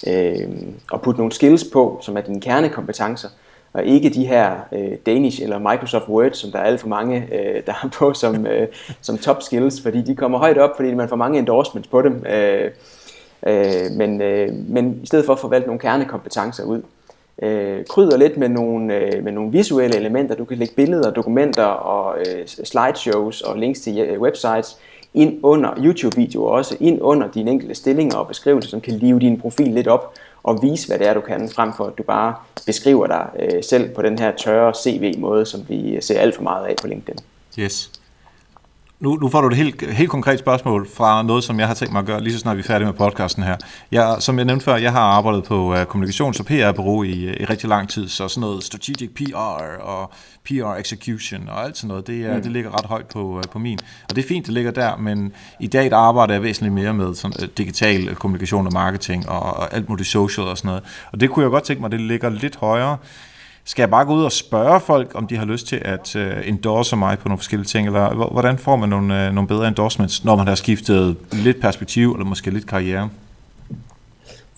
[0.07, 0.49] øh,
[0.91, 3.29] og putte nogle skills på, som er dine kernekompetencer,
[3.73, 7.29] og ikke de her øh, Danish eller Microsoft Word, som der er alt for mange,
[7.33, 8.69] øh, der har på som, øh,
[9.01, 12.27] som top skills, fordi de kommer højt op, fordi man får mange endorsements på dem.
[12.27, 12.71] Øh,
[13.47, 16.83] øh, men, øh, men i stedet for at forvalte nogle kernekompetencer ud.
[17.43, 20.35] Øh, krydder lidt med nogle, øh, med nogle visuelle elementer.
[20.35, 24.77] Du kan lægge billeder, dokumenter og øh, slideshows og links til øh, websites
[25.15, 29.41] ind under YouTube-videoer også, ind under dine enkelte stillinger og beskrivelser, som kan live din
[29.41, 32.35] profil lidt op og vise, hvad det er, du kan, frem for at du bare
[32.67, 36.67] beskriver dig øh, selv på den her tørre CV-måde, som vi ser alt for meget
[36.67, 37.19] af på LinkedIn.
[37.59, 38.00] Yes.
[39.01, 41.93] Nu, nu får du et helt, helt konkret spørgsmål fra noget, som jeg har tænkt
[41.93, 43.57] mig at gøre, lige så snart vi er færdige med podcasten her.
[43.93, 47.45] Jeg, som jeg nævnte før, jeg har arbejdet på uh, kommunikations- og PR-bureau i, i
[47.45, 49.37] rigtig lang tid, så sådan noget strategic PR
[49.81, 50.13] og
[50.45, 52.43] PR execution og alt sådan noget, det, mm.
[52.43, 53.79] det ligger ret højt på, uh, på min.
[54.09, 56.95] Og det er fint, det ligger der, men i dag der arbejder jeg væsentligt mere
[56.95, 60.83] med sådan, digital kommunikation og marketing og, og alt muligt social og sådan noget.
[61.13, 62.97] Og det kunne jeg godt tænke mig, det ligger lidt højere.
[63.65, 66.49] Skal jeg bare gå ud og spørge folk, om de har lyst til at uh,
[66.49, 70.25] endorse mig på nogle forskellige ting, eller hvordan får man nogle, uh, nogle bedre endorsements,
[70.25, 73.11] når man har skiftet lidt perspektiv, eller måske lidt karriere?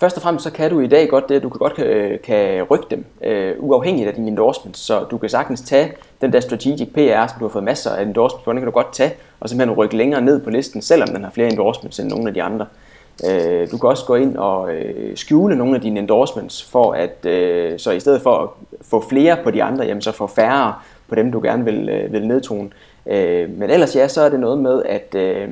[0.01, 2.19] Først og fremmest så kan du i dag godt det, at du kan godt kan,
[2.25, 4.81] kan rykke dem, uh, uafhængigt af dine endorsements.
[4.81, 8.03] Så du kan sagtens tage den der strategic PR, som du har fået masser af
[8.03, 11.09] endorsements på, den kan du godt tage, og simpelthen rykke længere ned på listen, selvom
[11.09, 12.67] den har flere endorsements end nogle af de andre.
[12.67, 12.92] Øh,
[13.31, 17.27] Øh, du kan også gå ind og øh, skjule nogle af dine endorsements, for at
[17.27, 18.49] øh, så i stedet for at
[18.83, 20.75] få flere på de andre, jamen så få færre
[21.09, 22.71] på dem, du gerne vil, øh, vil nedtone.
[23.07, 25.49] Øh, men ellers ja, så er det noget med at, øh,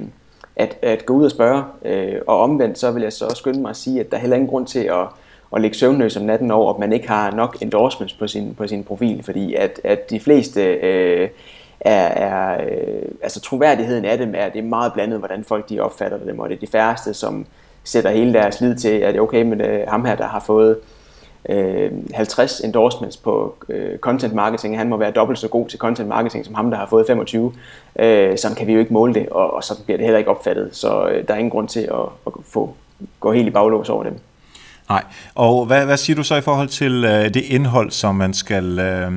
[0.57, 3.61] at, at gå ud og spørge, øh, og omvendt så vil jeg så også skynde
[3.61, 5.07] mig at sige, at der er heller ingen grund til at,
[5.55, 8.67] at ligge søvnløs om natten over, at man ikke har nok endorsements på sin, på
[8.67, 10.63] sin profil, fordi at, at de fleste...
[10.63, 11.29] Øh,
[11.81, 15.81] er, er øh, altså troværdigheden af dem er, det er meget blandet, hvordan folk de
[15.81, 17.47] opfatter dem, og det er de færreste, som
[17.85, 20.41] sætter hele deres lid til, at det er okay med øh, ham her, der har
[20.41, 20.77] fået
[21.49, 26.09] øh, 50 endorsements på øh, content marketing, han må være dobbelt så god til content
[26.09, 27.53] marketing som ham, der har fået 25.
[27.99, 30.31] Øh, sådan kan vi jo ikke måle det, og, og så bliver det heller ikke
[30.31, 32.75] opfattet, så øh, der er ingen grund til at, at få
[33.21, 34.19] gå helt i baglås over dem.
[34.89, 38.35] Nej, og hvad, hvad siger du så i forhold til øh, det indhold, som man
[38.35, 39.13] skal øh,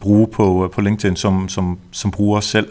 [0.00, 2.70] bruge på, øh, på LinkedIn som, som, som bruger selv?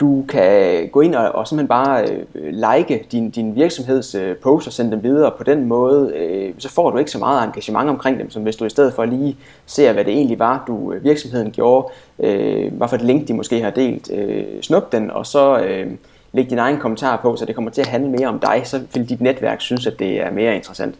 [0.00, 4.36] Du kan øh, gå ind og, og simpelthen bare øh, like din, din virksomheds øh,
[4.36, 6.12] post og sende dem videre på den måde.
[6.16, 8.94] Øh, så får du ikke så meget engagement omkring dem, som hvis du i stedet
[8.94, 13.02] for lige ser, hvad det egentlig var, du øh, virksomheden gjorde, øh, hvad for et
[13.02, 14.10] link de måske har delt.
[14.12, 15.86] Øh, snup den, og så øh,
[16.32, 18.80] læg din egen kommentar på, så det kommer til at handle mere om dig, så
[18.94, 20.94] vil dit netværk synes, at det er mere interessant.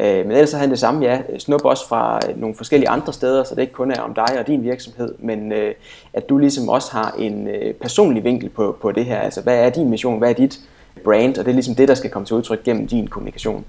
[0.00, 1.20] Øh, men ellers så han det samme, ja.
[1.38, 4.38] Snup også fra øh, nogle forskellige andre steder, så det ikke kun er om dig
[4.38, 5.74] og din virksomhed, men øh,
[6.12, 7.48] at du ligesom også har en
[7.80, 9.18] personlig vinkel på, på det her.
[9.18, 10.18] Altså, hvad er din mission?
[10.18, 10.60] Hvad er dit
[11.04, 11.38] brand?
[11.38, 13.64] Og det er ligesom det, der skal komme til udtryk gennem din kommunikation.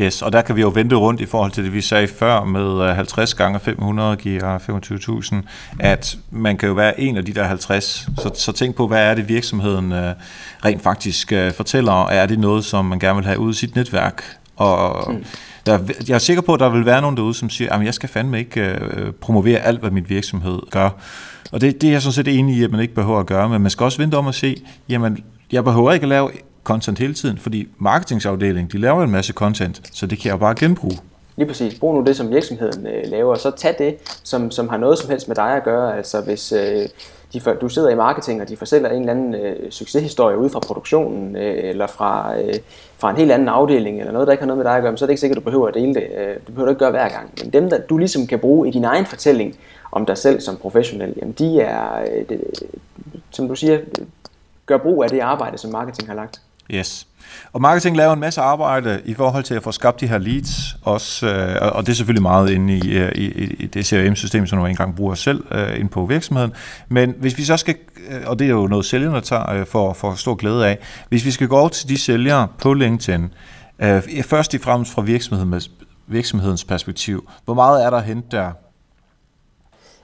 [0.00, 2.44] Yes, og der kan vi jo vente rundt i forhold til det, vi sagde før
[2.44, 5.36] med 50 gange 500 giver 25.000,
[5.80, 8.08] at man kan jo være en af de der 50.
[8.18, 9.92] Så, så tænk på, hvad er det virksomheden
[10.64, 14.41] rent faktisk fortæller, er det noget, som man gerne vil have ud i sit netværk?
[14.56, 15.24] Og mm.
[15.66, 17.94] Der, jeg er sikker på, at der vil være nogen derude, som siger, at jeg
[17.94, 20.90] skal fandme ikke øh, promovere alt, hvad min virksomhed gør.
[21.52, 23.48] Og det, det er jeg sådan set enig i, at man ikke behøver at gøre,
[23.48, 26.30] men man skal også vente om at se, jamen, jeg behøver ikke at lave
[26.64, 30.38] content hele tiden, fordi marketingsafdelingen, de laver en masse content, så det kan jeg jo
[30.38, 30.98] bare genbruge.
[31.36, 31.78] Lige præcis.
[31.78, 34.98] Brug nu det, som virksomheden øh, laver, og så tag det, som, som har noget
[34.98, 35.96] som helst med dig at gøre.
[35.96, 36.88] Altså hvis øh,
[37.32, 40.50] de for, du sidder i marketing, og de fortæller en eller anden øh, succeshistorie ud
[40.50, 42.54] fra produktionen, øh, eller fra, øh,
[42.98, 44.96] fra en helt anden afdeling, eller noget, der ikke har noget med dig at gøre,
[44.96, 46.06] så er det ikke sikkert, at du behøver at dele det.
[46.18, 47.32] Øh, det behøver du ikke gøre hver gang.
[47.42, 49.56] Men dem, der du ligesom kan bruge i din egen fortælling
[49.92, 52.40] om dig selv som professionel, jamen de er, øh, det,
[53.30, 53.78] som du siger,
[54.66, 56.40] gør brug af det arbejde, som marketing har lagt.
[56.70, 57.06] Yes.
[57.52, 60.76] Og marketing laver en masse arbejde i forhold til at få skabt de her leads,
[60.82, 63.24] også, øh, og det er selvfølgelig meget inde i, øh, i,
[63.58, 66.52] i det CRM-system, som du engang bruger selv øh, ind på virksomheden.
[66.88, 67.74] Men hvis vi så skal,
[68.10, 71.24] øh, og det er jo noget sælgerne tager øh, for, for stor glæde af, hvis
[71.24, 73.32] vi skal gå over til de sælgere på LinkedIn,
[73.78, 75.70] øh, først og fremmest fra virksomhedens,
[76.06, 78.50] virksomhedens perspektiv, hvor meget er der at hente der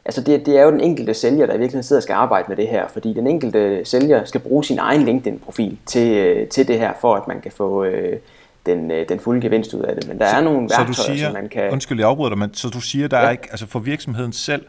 [0.08, 2.44] Altså det, det er jo den enkelte sælger, der i virkeligheden sidder og skal arbejde
[2.48, 6.68] med det her, fordi den enkelte sælger skal bruge sin egen LinkedIn-profil til, øh, til
[6.68, 8.18] det her, for at man kan få øh,
[8.66, 10.08] den, øh, den fulde gevinst ud af det.
[10.08, 11.70] Men der så, er nogle værktøjer, så du siger, som man kan...
[11.72, 13.26] Undskyld, jeg afbryder dig, men så du siger, der ja.
[13.26, 14.64] er ikke, altså for virksomheden selv,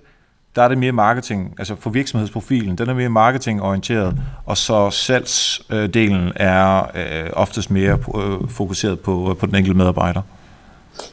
[0.56, 6.32] der er det mere marketing, altså for virksomhedsprofilen, den er mere marketingorienteret, og så salgsdelen
[6.36, 10.22] er øh, oftest mere øh, fokuseret på, på den enkelte medarbejder.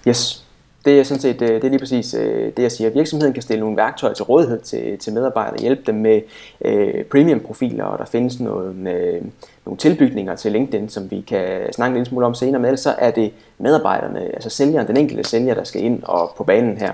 [0.09, 0.46] Yes,
[0.87, 2.91] det er sådan set øh, det er lige præcis øh, det, jeg siger.
[2.91, 6.21] Virksomheden kan stille nogle værktøjer til rådighed til, til medarbejdere, hjælpe dem med
[6.65, 9.23] øh, premium-profiler, og der findes nogle, øh,
[9.65, 12.81] nogle tilbygninger til LinkedIn, som vi kan snakke en lille smule om senere, men ellers
[12.81, 16.79] så er det medarbejderne, altså sælgeren, den enkelte sælger, der skal ind og på banen
[16.79, 16.93] her.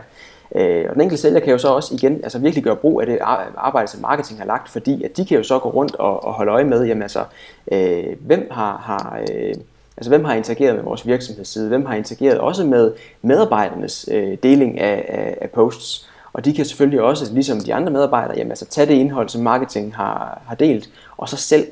[0.55, 3.07] Øh, og den enkelte sælger kan jo så også igen altså virkelig gøre brug af
[3.07, 3.19] det
[3.57, 6.33] arbejde, som marketing har lagt, fordi at de kan jo så gå rundt og, og
[6.33, 7.25] holde øje med, jamen altså,
[7.73, 9.55] øh, hvem har, har øh,
[9.97, 11.69] Altså hvem har interageret med vores virksomhedsside?
[11.69, 16.09] Hvem har interageret også med medarbejdernes øh, deling af, af, af posts?
[16.33, 19.43] Og de kan selvfølgelig også, ligesom de andre medarbejdere, jamen, altså, tage det indhold, som
[19.43, 21.67] marketing har, har delt, og så selv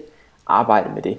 [0.47, 1.19] arbejde med det.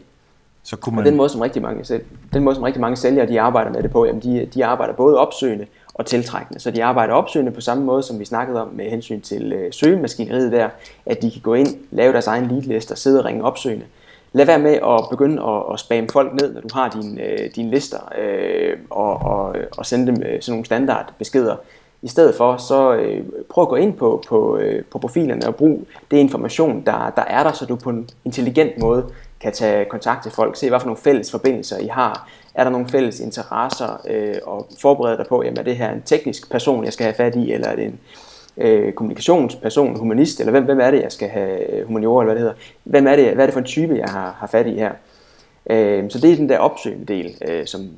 [0.63, 1.05] Så kunne man...
[1.05, 2.01] Og den måde, som rigtig mange,
[2.33, 4.93] den måde, som rigtig mange sælgere de arbejder med det på, jamen, de, de arbejder
[4.93, 6.59] både opsøgende og tiltrækkende.
[6.59, 9.73] Så de arbejder opsøgende på samme måde, som vi snakkede om med hensyn til øh,
[9.73, 10.69] søgemaskineriet der,
[11.05, 13.85] at de kan gå ind, lave deres egen leadliste og sidde og ringe opsøgende.
[14.33, 17.49] Lad være med at begynde at, at spamme folk ned, når du har dine øh,
[17.55, 21.55] din lister, øh, og, og, og sende dem øh, sådan nogle standardbeskeder.
[22.01, 25.55] I stedet for, så øh, prøv at gå ind på, på, øh, på profilerne og
[25.55, 29.05] brug det information, der, der er der, så du på en intelligent måde
[29.39, 32.71] kan tage kontakt til folk, se hvad for nogle fælles forbindelser I har, er der
[32.71, 36.85] nogle fælles interesser, øh, og forberede dig på, jamen er det her en teknisk person,
[36.85, 37.99] jeg skal have fat i, eller er det en
[38.57, 42.35] øh, kommunikationsperson, humanist, eller hvem, hvem er det, jeg skal have øh, humaniora, eller hvad
[42.35, 42.63] det hedder.
[42.83, 44.91] Hvem er det, hvad er det for en type, jeg har, har fat i her?
[45.69, 47.89] Øh, så det er den der opsøgende del, øh, som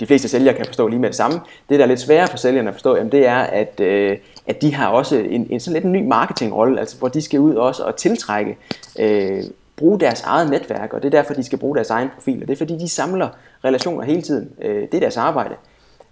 [0.00, 1.40] de fleste sælgere kan forstå lige med det samme.
[1.68, 4.62] Det, der er lidt sværere for sælgerne at forstå, jamen, det er, at, øh, at
[4.62, 7.54] de har også en, en sådan lidt en ny marketingrolle, altså hvor de skal ud
[7.54, 8.56] også og tiltrække,
[8.98, 9.42] øh,
[9.76, 12.42] bruge deres eget netværk, og det er derfor, de skal bruge deres egen profil.
[12.42, 13.28] Og det er fordi, de samler
[13.64, 14.50] relationer hele tiden.
[14.62, 15.54] Øh, det er deres arbejde.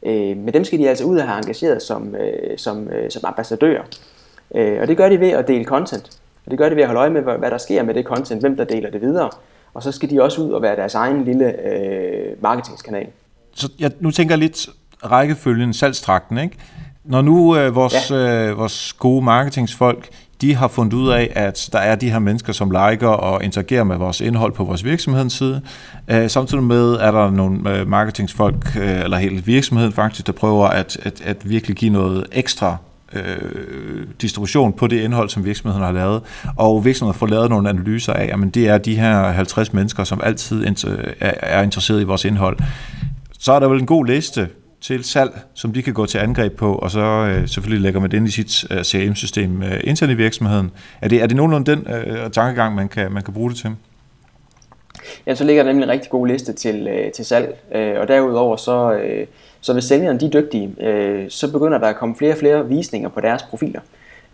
[0.04, 3.22] Øh, men dem skal de altså ud og have engageret som, øh, som, øh, som
[3.24, 3.82] ambassadører.
[4.54, 6.20] Øh, og det gør de ved at dele content.
[6.44, 8.40] Og det gør de ved at holde øje med, hvad der sker med det content,
[8.40, 9.30] hvem der deler det videre.
[9.74, 13.06] Og så skal de også ud og være deres egen lille øh, marketingskanal.
[13.54, 14.68] Så jeg nu tænker lidt
[15.04, 16.56] rækkefølgen, salgstrakten, ikke?
[17.04, 18.48] Når nu øh, vores, ja.
[18.50, 20.08] øh, vores gode marketingsfolk,
[20.40, 23.84] de har fundet ud af, at der er de her mennesker, som liker og interagerer
[23.84, 25.60] med vores indhold på vores virksomhedens side.
[26.08, 30.66] Øh, samtidig med er der nogle øh, marketingsfolk, øh, eller hele virksomheden faktisk, der prøver
[30.66, 32.76] at, at, at virkelig give noget ekstra
[33.12, 36.22] øh, distribution på det indhold, som virksomheden har lavet.
[36.56, 40.20] Og virksomheden får lavet nogle analyser af, at det er de her 50 mennesker, som
[40.24, 40.66] altid
[41.20, 42.58] er interesseret i vores indhold.
[43.38, 44.48] Så er der vel en god liste
[44.86, 48.10] til salg, som de kan gå til angreb på, og så øh, selvfølgelig lægger man
[48.10, 50.70] det ind i sit øh, CRM-system øh, internt i virksomheden.
[51.00, 53.70] Er det, er det nogenlunde den øh, tankegang, man kan, man kan bruge det til?
[55.26, 58.08] Ja, så ligger der nemlig en rigtig god liste til, øh, til salg, øh, og
[58.08, 59.26] derudover så, øh,
[59.60, 62.68] så hvis sælgerne de er dygtige, øh, så begynder der at komme flere og flere
[62.68, 63.80] visninger på deres profiler.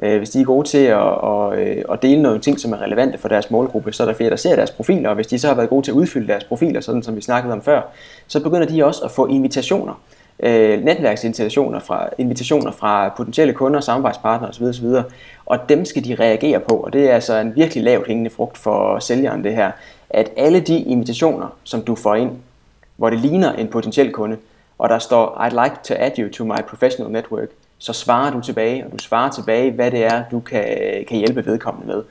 [0.03, 2.83] Øh, hvis de er gode til at, at, øh, at dele nogle ting, som er
[2.83, 5.39] relevante for deres målgruppe, så er der flere, der ser deres profiler, og hvis de
[5.39, 7.83] så har været gode til at udfylde deres profiler, sådan som vi snakkede om før,
[8.27, 10.01] så begynder de også at få invitationer
[10.43, 14.65] øh, netværksinvitationer fra, invitationer fra potentielle kunder, samarbejdspartnere osv.
[14.65, 14.87] osv.
[15.47, 18.59] Og dem skal de reagere på, og det er altså en virkelig lavt hængende frugt
[18.59, 19.71] for sælgeren det her,
[20.11, 22.31] at alle de invitationer, som du får ind,
[22.97, 24.37] hvor det ligner en potentiel kunde,
[24.79, 27.49] og der står, I'd like to add you to my professional network,
[27.79, 30.65] så svarer du tilbage, og du svarer tilbage, hvad det er, du kan,
[31.09, 32.03] kan hjælpe vedkommende med.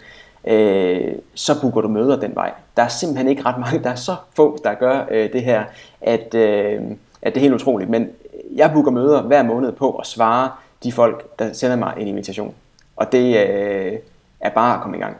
[0.47, 2.51] Øh, så booker du møder den vej.
[2.77, 5.63] Der er simpelthen ikke ret mange, der er så få, der gør øh, det her,
[6.01, 6.81] at, øh,
[7.21, 7.89] at det er helt utroligt.
[7.89, 8.07] Men
[8.55, 10.49] jeg booker møder hver måned på at svare
[10.83, 12.53] de folk, der sender mig en invitation.
[12.95, 13.93] Og det øh,
[14.39, 15.17] er bare at komme i gang.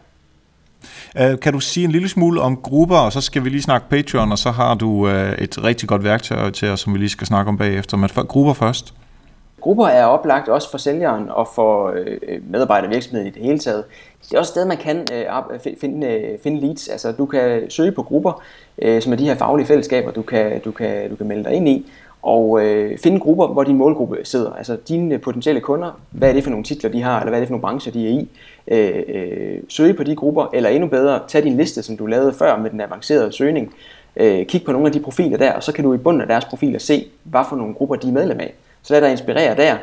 [1.20, 3.90] Uh, kan du sige en lille smule om grupper, og så skal vi lige snakke
[3.90, 7.10] Patreon, og så har du uh, et rigtig godt værktøj til os, som vi lige
[7.10, 7.98] skal snakke om bagefter.
[7.98, 8.94] Men for, grupper først.
[9.62, 13.84] Grupper er oplagt også for sælgeren og for øh, øh, medarbejdervirksomheden i det hele taget.
[14.24, 16.88] Det er også et sted, man kan øh, øh, finde, øh, finde leads.
[16.88, 18.44] Altså, du kan søge på grupper,
[18.82, 21.54] øh, som er de her faglige fællesskaber, du kan, du kan, du kan melde dig
[21.54, 21.92] ind i
[22.22, 24.52] og øh, finde grupper, hvor din målgruppe sidder.
[24.52, 27.42] Altså dine potentielle kunder, hvad er det for nogle titler, de har, eller hvad er
[27.42, 28.30] det for nogle brancher, de er i.
[28.68, 32.34] Øh, øh, søge på de grupper, eller endnu bedre, tag din liste, som du lavede
[32.34, 33.74] før med den avancerede søgning.
[34.16, 36.28] Øh, kig på nogle af de profiler der, og så kan du i bunden af
[36.28, 38.54] deres profiler se, hvad for nogle grupper de er medlem af.
[38.84, 39.78] Så lad dig inspirere der.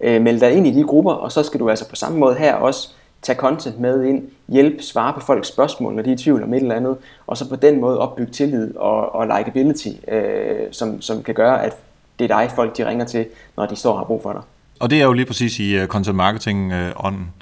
[0.00, 2.34] Øh, meld dig ind i de grupper, og så skal du altså på samme måde
[2.34, 2.88] her også
[3.22, 6.54] tage content med ind, hjælpe, svare på folks spørgsmål, når de er i tvivl om
[6.54, 11.02] et eller andet, og så på den måde opbygge tillid og, og likability, øh, som,
[11.02, 11.76] som kan gøre, at
[12.18, 13.26] det er dig, folk de ringer til,
[13.56, 14.42] når de står og har brug for dig.
[14.80, 17.32] Og det er jo lige præcis i uh, content marketing uh, ånden.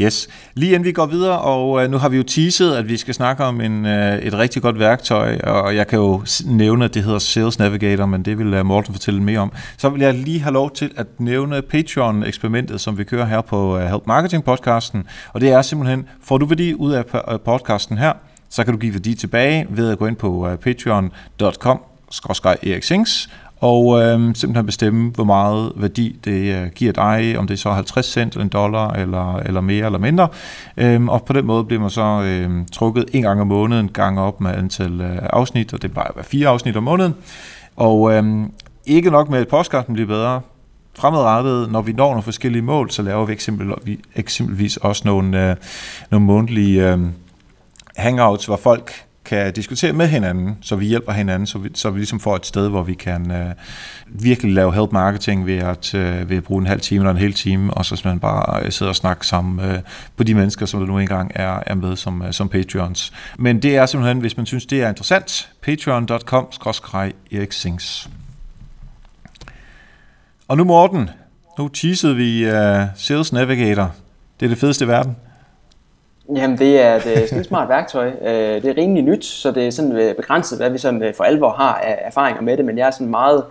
[0.00, 0.28] Yes.
[0.54, 3.14] Lige inden vi går videre, og øh, nu har vi jo teaset, at vi skal
[3.14, 7.04] snakke om en, øh, et rigtig godt værktøj, og jeg kan jo nævne, at det
[7.04, 9.52] hedder Sales Navigator, men det vil øh, Morten fortælle mere om.
[9.76, 13.78] Så vil jeg lige have lov til at nævne Patreon-eksperimentet, som vi kører her på
[13.78, 17.04] Help Marketing podcasten, og det er simpelthen, får du værdi ud af
[17.40, 18.12] podcasten her,
[18.50, 21.80] så kan du give værdi tilbage ved at gå ind på patreon.com
[22.44, 23.30] Erik Sings,
[23.60, 27.70] og øh, simpelthen bestemme, hvor meget værdi det øh, giver dig, om det er så
[27.70, 30.28] 50 cent, eller en dollar, eller, eller mere eller mindre.
[30.76, 34.20] Øh, og på den måde bliver man så øh, trukket en gang om måneden, gang
[34.20, 37.14] op med antal øh, afsnit, og det plejer at være fire afsnit om måneden.
[37.76, 38.24] Og øh,
[38.86, 40.40] ikke nok med, at podcasten bliver bedre,
[40.98, 45.56] fremadrettet, når vi når nogle forskellige mål, så laver vi eksempelvis, eksempelvis også nogle, øh,
[46.10, 46.98] nogle månedlige øh,
[47.96, 51.98] hangouts, hvor folk kan diskutere med hinanden, så vi hjælper hinanden, så vi, så vi
[51.98, 53.54] ligesom får et sted, hvor vi kan øh,
[54.06, 57.16] virkelig lave help marketing ved at, øh, ved at bruge en halv time eller en
[57.18, 59.78] hel time, og så simpelthen bare øh, sidde og snakke sammen øh,
[60.16, 63.12] på de mennesker, som der nu engang er, er med som, øh, som Patreons.
[63.38, 68.10] Men det er simpelthen, hvis man synes, det er interessant, patreon.com-erik Sings.
[70.48, 71.10] Og nu Morten,
[71.58, 72.52] nu teasede vi uh,
[72.96, 73.94] Sales Navigator.
[74.40, 75.16] Det er det fedeste i verden.
[76.36, 76.94] Jamen det er
[77.38, 78.08] et smart værktøj.
[78.22, 81.14] Øh, det er rimelig nyt, så det er sådan øh, begrænset, hvad vi sådan øh,
[81.14, 83.44] for alvor har af erfaringer med det, men jeg er sådan meget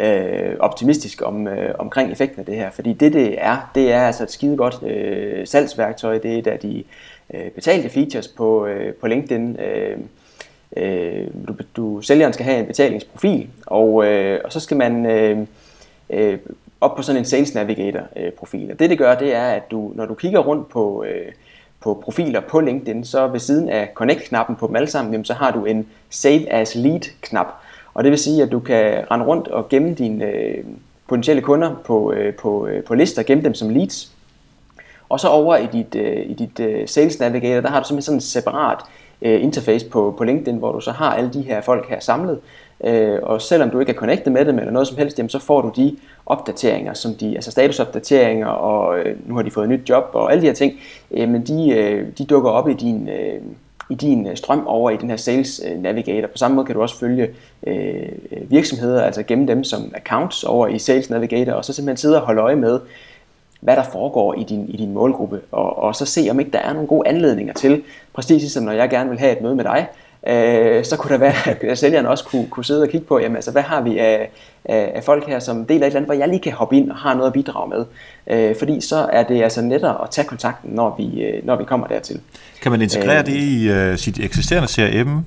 [0.00, 4.22] uh, optimistisk om, omkring effekten af det her, fordi det det er, det er altså
[4.22, 4.74] et skide godt
[5.48, 6.18] salgsværktøj.
[6.18, 6.84] Det er et af de
[7.54, 8.68] betalte features på,
[9.00, 9.56] på LinkedIn.
[10.76, 15.06] Uh, du, du, sælgeren skal have en betalingsprofil, og, uh, og så skal man...
[15.06, 15.46] Uh,
[16.10, 16.38] øh,
[16.80, 18.70] op på sådan en Sales Navigator-profil.
[18.72, 21.32] Og det det gør, det er, at du, når du kigger rundt på, øh,
[21.84, 25.34] på profiler på LinkedIn, så ved siden af Connect-knappen på dem alle sammen, jamen, så
[25.34, 27.46] har du en Save as Lead-knap.
[27.94, 30.64] Og det vil sige, at du kan rende rundt og gemme dine øh,
[31.08, 34.12] potentielle kunder på, øh, på, øh, på lister, gemme dem som leads.
[35.08, 38.02] Og så over i dit, øh, i dit øh, Sales Navigator, der har du simpelthen
[38.02, 38.78] sådan en separat
[39.22, 42.40] øh, interface på, på LinkedIn, hvor du så har alle de her folk her samlet,
[42.86, 45.38] Øh, og selvom du ikke er connected med dem eller noget som helst, jamen, så
[45.38, 49.70] får du de opdateringer, som de, altså statusopdateringer, og øh, nu har de fået et
[49.70, 50.72] nyt job, og alle de her ting,
[51.10, 53.40] øh, men de, øh, de dukker op i din, øh,
[53.90, 56.28] i din øh, strøm over i den her Sales øh, Navigator.
[56.28, 57.28] På samme måde kan du også følge
[57.66, 58.08] øh,
[58.50, 62.26] virksomheder, altså gemme dem som accounts over i Sales Navigator, og så simpelthen sidde og
[62.26, 62.80] holde øje med,
[63.60, 66.58] hvad der foregår i din, i din målgruppe, og, og så se, om ikke der
[66.58, 69.64] er nogle gode anledninger til, præcis ligesom når jeg gerne vil have et møde med
[69.64, 69.86] dig,
[70.26, 71.34] øh, så kunne der være,
[71.70, 74.30] at sælgeren også kunne, kunne sidde og kigge på, jamen, altså, hvad har vi af,
[74.64, 76.90] af, af folk her, som deler et eller andet, hvor jeg lige kan hoppe ind
[76.90, 77.84] og har noget at bidrage med.
[78.26, 81.64] Øh, fordi så er det altså nettere at tage kontakten, når vi, øh, når vi
[81.64, 82.20] kommer dertil.
[82.62, 85.24] Kan man integrere øh, det i uh, sit eksisterende CRM?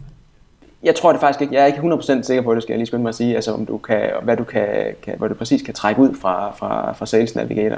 [0.83, 1.53] Jeg tror det faktisk ikke.
[1.53, 3.53] Jeg er ikke 100% sikker på det, skal jeg lige spænde mig at sige, altså
[3.53, 4.67] om du kan, hvad du kan,
[5.03, 7.77] kan, hvad du præcis kan trække ud fra, fra, fra Sales Navigator.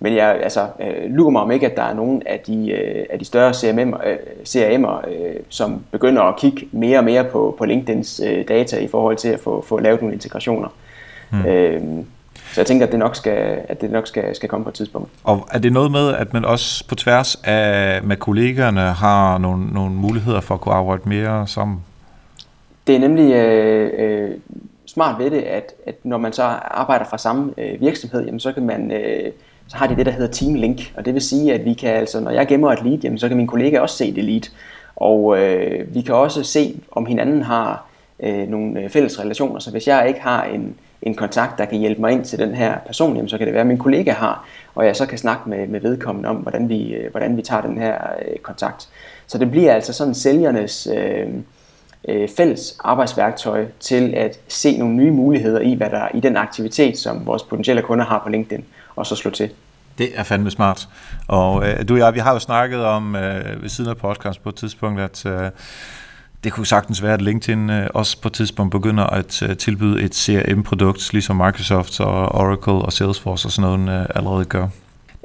[0.00, 3.06] Men jeg altså, øh, lurer mig om ikke, at der er nogen af de, øh,
[3.10, 7.54] af de større CRM'er, øh, CRM'er øh, som begynder at kigge mere og mere på,
[7.58, 10.68] på LinkedIns øh, data i forhold til at få, få lavet nogle integrationer.
[11.30, 11.46] Hmm.
[11.46, 11.82] Øh,
[12.52, 14.74] så jeg tænker, at det nok skal, at det nok skal, skal komme på et
[14.74, 15.10] tidspunkt.
[15.24, 19.66] Og er det noget med, at man også på tværs af med kollegaerne har nogle,
[19.66, 21.80] nogle muligheder for at kunne arbejde mere sammen?
[22.86, 24.30] Det er nemlig øh, øh,
[24.86, 28.52] smart ved det, at, at når man så arbejder fra samme øh, virksomhed, jamen, så
[28.52, 29.32] kan man øh,
[29.68, 30.92] så har de det, der hedder Team Link.
[30.96, 33.28] Og det vil sige, at vi kan altså, når jeg gemmer et lead, jamen, så
[33.28, 34.42] kan min kollega også se det lead.
[34.96, 37.86] Og øh, vi kan også se, om hinanden har
[38.20, 39.58] øh, nogle øh, fælles relationer.
[39.58, 42.54] Så hvis jeg ikke har en, en kontakt, der kan hjælpe mig ind til den
[42.54, 45.18] her person, jamen, så kan det være, at min kollega har, og jeg så kan
[45.18, 47.94] snakke med, med vedkommende om, hvordan vi, øh, hvordan vi tager den her
[48.28, 48.88] øh, kontakt.
[49.26, 51.28] Så det bliver altså sådan sælgernes øh,
[52.08, 56.36] øh, fælles arbejdsværktøj til at se nogle nye muligheder i, hvad der er i den
[56.36, 58.64] aktivitet, som vores potentielle kunder har på LinkedIn
[58.96, 59.50] og så slå til.
[59.98, 60.88] Det er fandme smart.
[61.28, 64.42] Og øh, du og jeg, vi har jo snakket om øh, ved siden af podcast
[64.42, 65.50] på et tidspunkt, at øh,
[66.44, 70.02] det kunne sagtens være, at LinkedIn øh, også på et tidspunkt begynder at øh, tilbyde
[70.02, 74.68] et CRM-produkt, ligesom Microsoft og Oracle og Salesforce og sådan noget øh, allerede gør.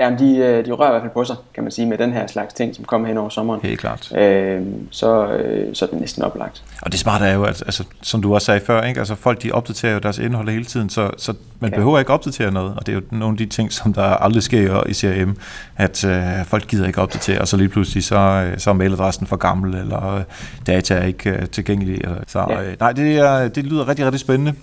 [0.02, 2.14] Jamen, de, øh, de rører i hvert fald på sig, kan man sige, med den
[2.14, 3.60] her slags ting, som kommer hen over sommeren.
[3.64, 4.18] Helt klart.
[4.18, 4.62] Øh,
[4.92, 6.64] så, øh, så er det næsten oplagt.
[6.82, 9.00] Og det smarte er jo, at, altså, som du også sagde før, ikke?
[9.00, 11.76] Altså, folk de opdaterer jo deres indhold hele tiden, så, så man ja.
[11.76, 14.44] behøver ikke opdatere noget, og det er jo nogle af de ting, som der aldrig
[14.44, 15.38] sker i CRM,
[15.78, 19.28] at øh, folk gider ikke opdatere, og så lige pludselig så, øh, så er mailadressen
[19.28, 20.24] for gammel, eller øh,
[20.68, 21.96] data er ikke øh, tilgængelig.
[21.96, 22.62] Eller, så ja.
[22.62, 24.54] øh, nej, det, er, det lyder rigtig, rigtig spændende.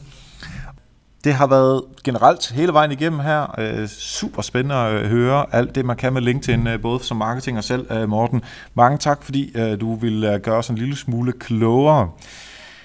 [1.25, 5.85] Det har været generelt hele vejen igennem her øh, super spændende at høre alt det,
[5.85, 8.43] man kan med LinkedIn, øh, både som marketing og selv, øh, Morten.
[8.75, 12.11] Mange tak, fordi øh, du vil øh, gøre os en lille smule klogere.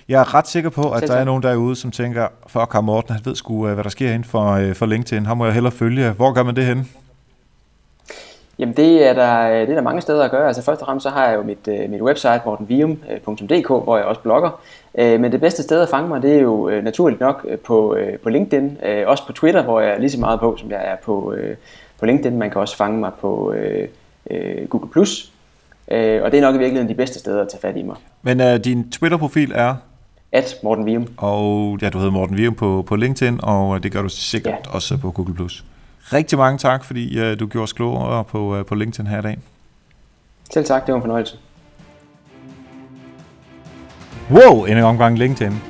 [0.10, 3.14] Jeg er ret sikker på, at der er nogen derude, som tænker, fuck, ham Morten,
[3.14, 5.26] han ved sgu, øh, hvad der sker inden for, øh, for LinkedIn.
[5.26, 6.12] Ham må jeg hellere følge.
[6.12, 6.90] Hvor gør man det hen?
[8.60, 10.48] Jamen det er, der, det er der mange steder at gøre.
[10.48, 14.06] Altså først og fremmest så har jeg jo mit, øh, mit website, mortenvium.dk, hvor jeg
[14.06, 14.62] også blogger.
[14.98, 17.98] Øh, men det bedste sted at fange mig, det er jo øh, naturligt nok på,
[18.24, 18.78] på LinkedIn.
[19.06, 21.36] Også på Twitter, hvor jeg er lige så meget på, som jeg er på,
[22.00, 22.38] på LinkedIn.
[22.38, 23.54] Man kan også fange mig på
[24.70, 24.90] Google+.
[26.24, 27.96] Og det er nok i virkeligheden de bedste steder at tage fat i mig.
[28.22, 29.76] Men uh, din Twitter-profil er?
[30.34, 31.08] at Morten Vium.
[31.18, 34.76] Og ja, du hedder Morten Vium på, på LinkedIn, og det gør du sikkert ja.
[34.76, 35.50] også på Google+.
[36.14, 39.22] Rigtig mange tak, fordi uh, du gjorde os klogere på, uh, på LinkedIn her i
[39.22, 39.38] dag.
[40.54, 41.38] Selv tak, det var en fornøjelse.
[44.34, 45.62] Wow, en omgang LinkedIn.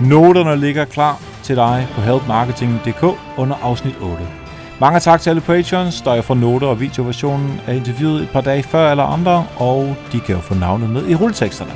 [0.00, 3.02] Noterne ligger klar til dig på helpmarketing.dk
[3.36, 4.16] under afsnit 8.
[4.80, 8.40] Mange tak til alle patrons, der er for noter og videoversionen af interviewet et par
[8.40, 11.70] dage før eller andre, og de kan jo få navnet med i rulleteksterne.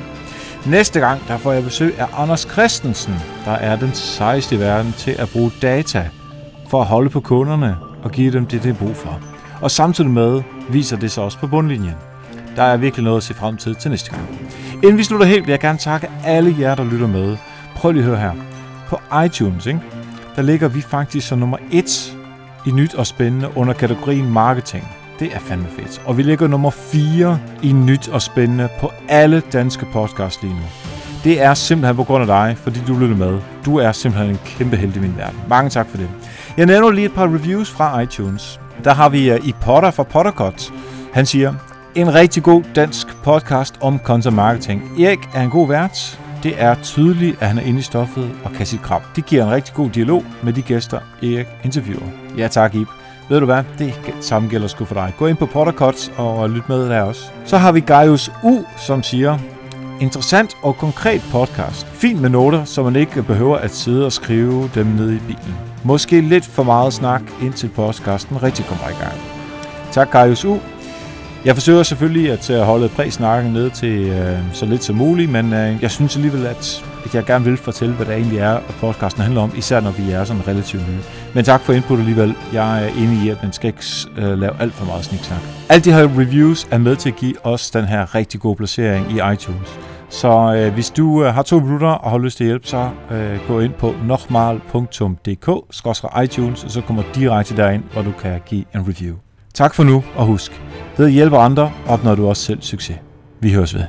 [0.67, 3.15] Næste gang der får jeg besøg af Anders Christensen,
[3.45, 6.09] der er den sejeste i verden til at bruge data
[6.69, 9.21] for at holde på kunderne og give dem det, de har brug for.
[9.61, 11.95] Og samtidig med viser det sig også på bundlinjen.
[12.57, 14.29] Der er virkelig noget at se frem til til næste gang.
[14.81, 14.85] Mm.
[14.85, 17.37] Inden vi slutter helt, vil jeg gerne takke alle jer, der lytter med.
[17.77, 18.33] Prøv lige at høre her.
[18.89, 19.81] På iTunes, ikke?
[20.37, 22.17] der ligger vi faktisk som nummer 1
[22.67, 24.89] i nyt og spændende under kategorien marketing.
[25.19, 26.03] Det er fandme fedt.
[26.07, 30.61] Og vi ligger nummer 4 i nyt og spændende på alle danske podcasts lige nu.
[31.25, 33.39] Det er simpelthen på grund af dig, fordi du lytter med.
[33.65, 35.39] Du er simpelthen en kæmpe held i min verden.
[35.49, 36.09] Mange tak for det.
[36.57, 38.61] Jeg nævner lige et par reviews fra iTunes.
[38.85, 40.73] Der har vi øh, i Potter fra Pottercut.
[41.13, 41.55] Han siger,
[41.95, 45.01] en rigtig god dansk podcast om content marketing.
[45.01, 46.21] Erik er en god vært.
[46.43, 49.03] Det er tydeligt, at han er inde i stoffet og kan sit krav.
[49.17, 52.07] Det giver en rigtig god dialog med de gæster, Erik interviewer.
[52.39, 52.89] Ja tak, Ib.
[53.29, 53.65] Ved du hvad?
[53.79, 55.13] Det samme gælder sgu for dig.
[55.19, 57.23] Gå ind på Pottercuts og lyt med der også.
[57.45, 59.39] Så har vi Gaius U, som siger,
[60.01, 61.87] Interessant og konkret podcast.
[61.87, 65.57] Fint med noter, så man ikke behøver at sidde og skrive dem ned i bilen.
[65.85, 69.15] Måske lidt for meget snak, indtil podcasten rigtig kommer i gang.
[69.93, 70.59] Tak, Gaius U.
[71.45, 75.53] Jeg forsøger selvfølgelig at øh, holde præsnakken ned til øh, så lidt som muligt, men
[75.53, 76.85] øh, jeg synes alligevel, at
[77.15, 80.11] jeg gerne vil fortælle, hvad det egentlig er, at podcasten handler om, især når vi
[80.11, 80.99] er sådan relativt nye.
[81.35, 82.35] Men tak for input alligevel.
[82.53, 83.83] Jeg er enig i, at man skal ikke
[84.17, 85.41] øh, lave alt for meget sniksnak.
[85.69, 89.13] Alle de her reviews er med til at give os den her rigtig gode placering
[89.13, 89.79] i iTunes.
[90.09, 92.91] Så øh, hvis du øh, har to minutter og har lyst til at hjælpe, så
[93.11, 98.81] øh, gå ind på nokmal.dk-iTunes, og så kommer direkte derind, hvor du kan give en
[98.81, 99.17] review.
[99.55, 100.63] Tak for nu, og husk,
[100.97, 102.97] ved at hjælpe andre opnår du også selv succes.
[103.41, 103.85] Vi høres ved.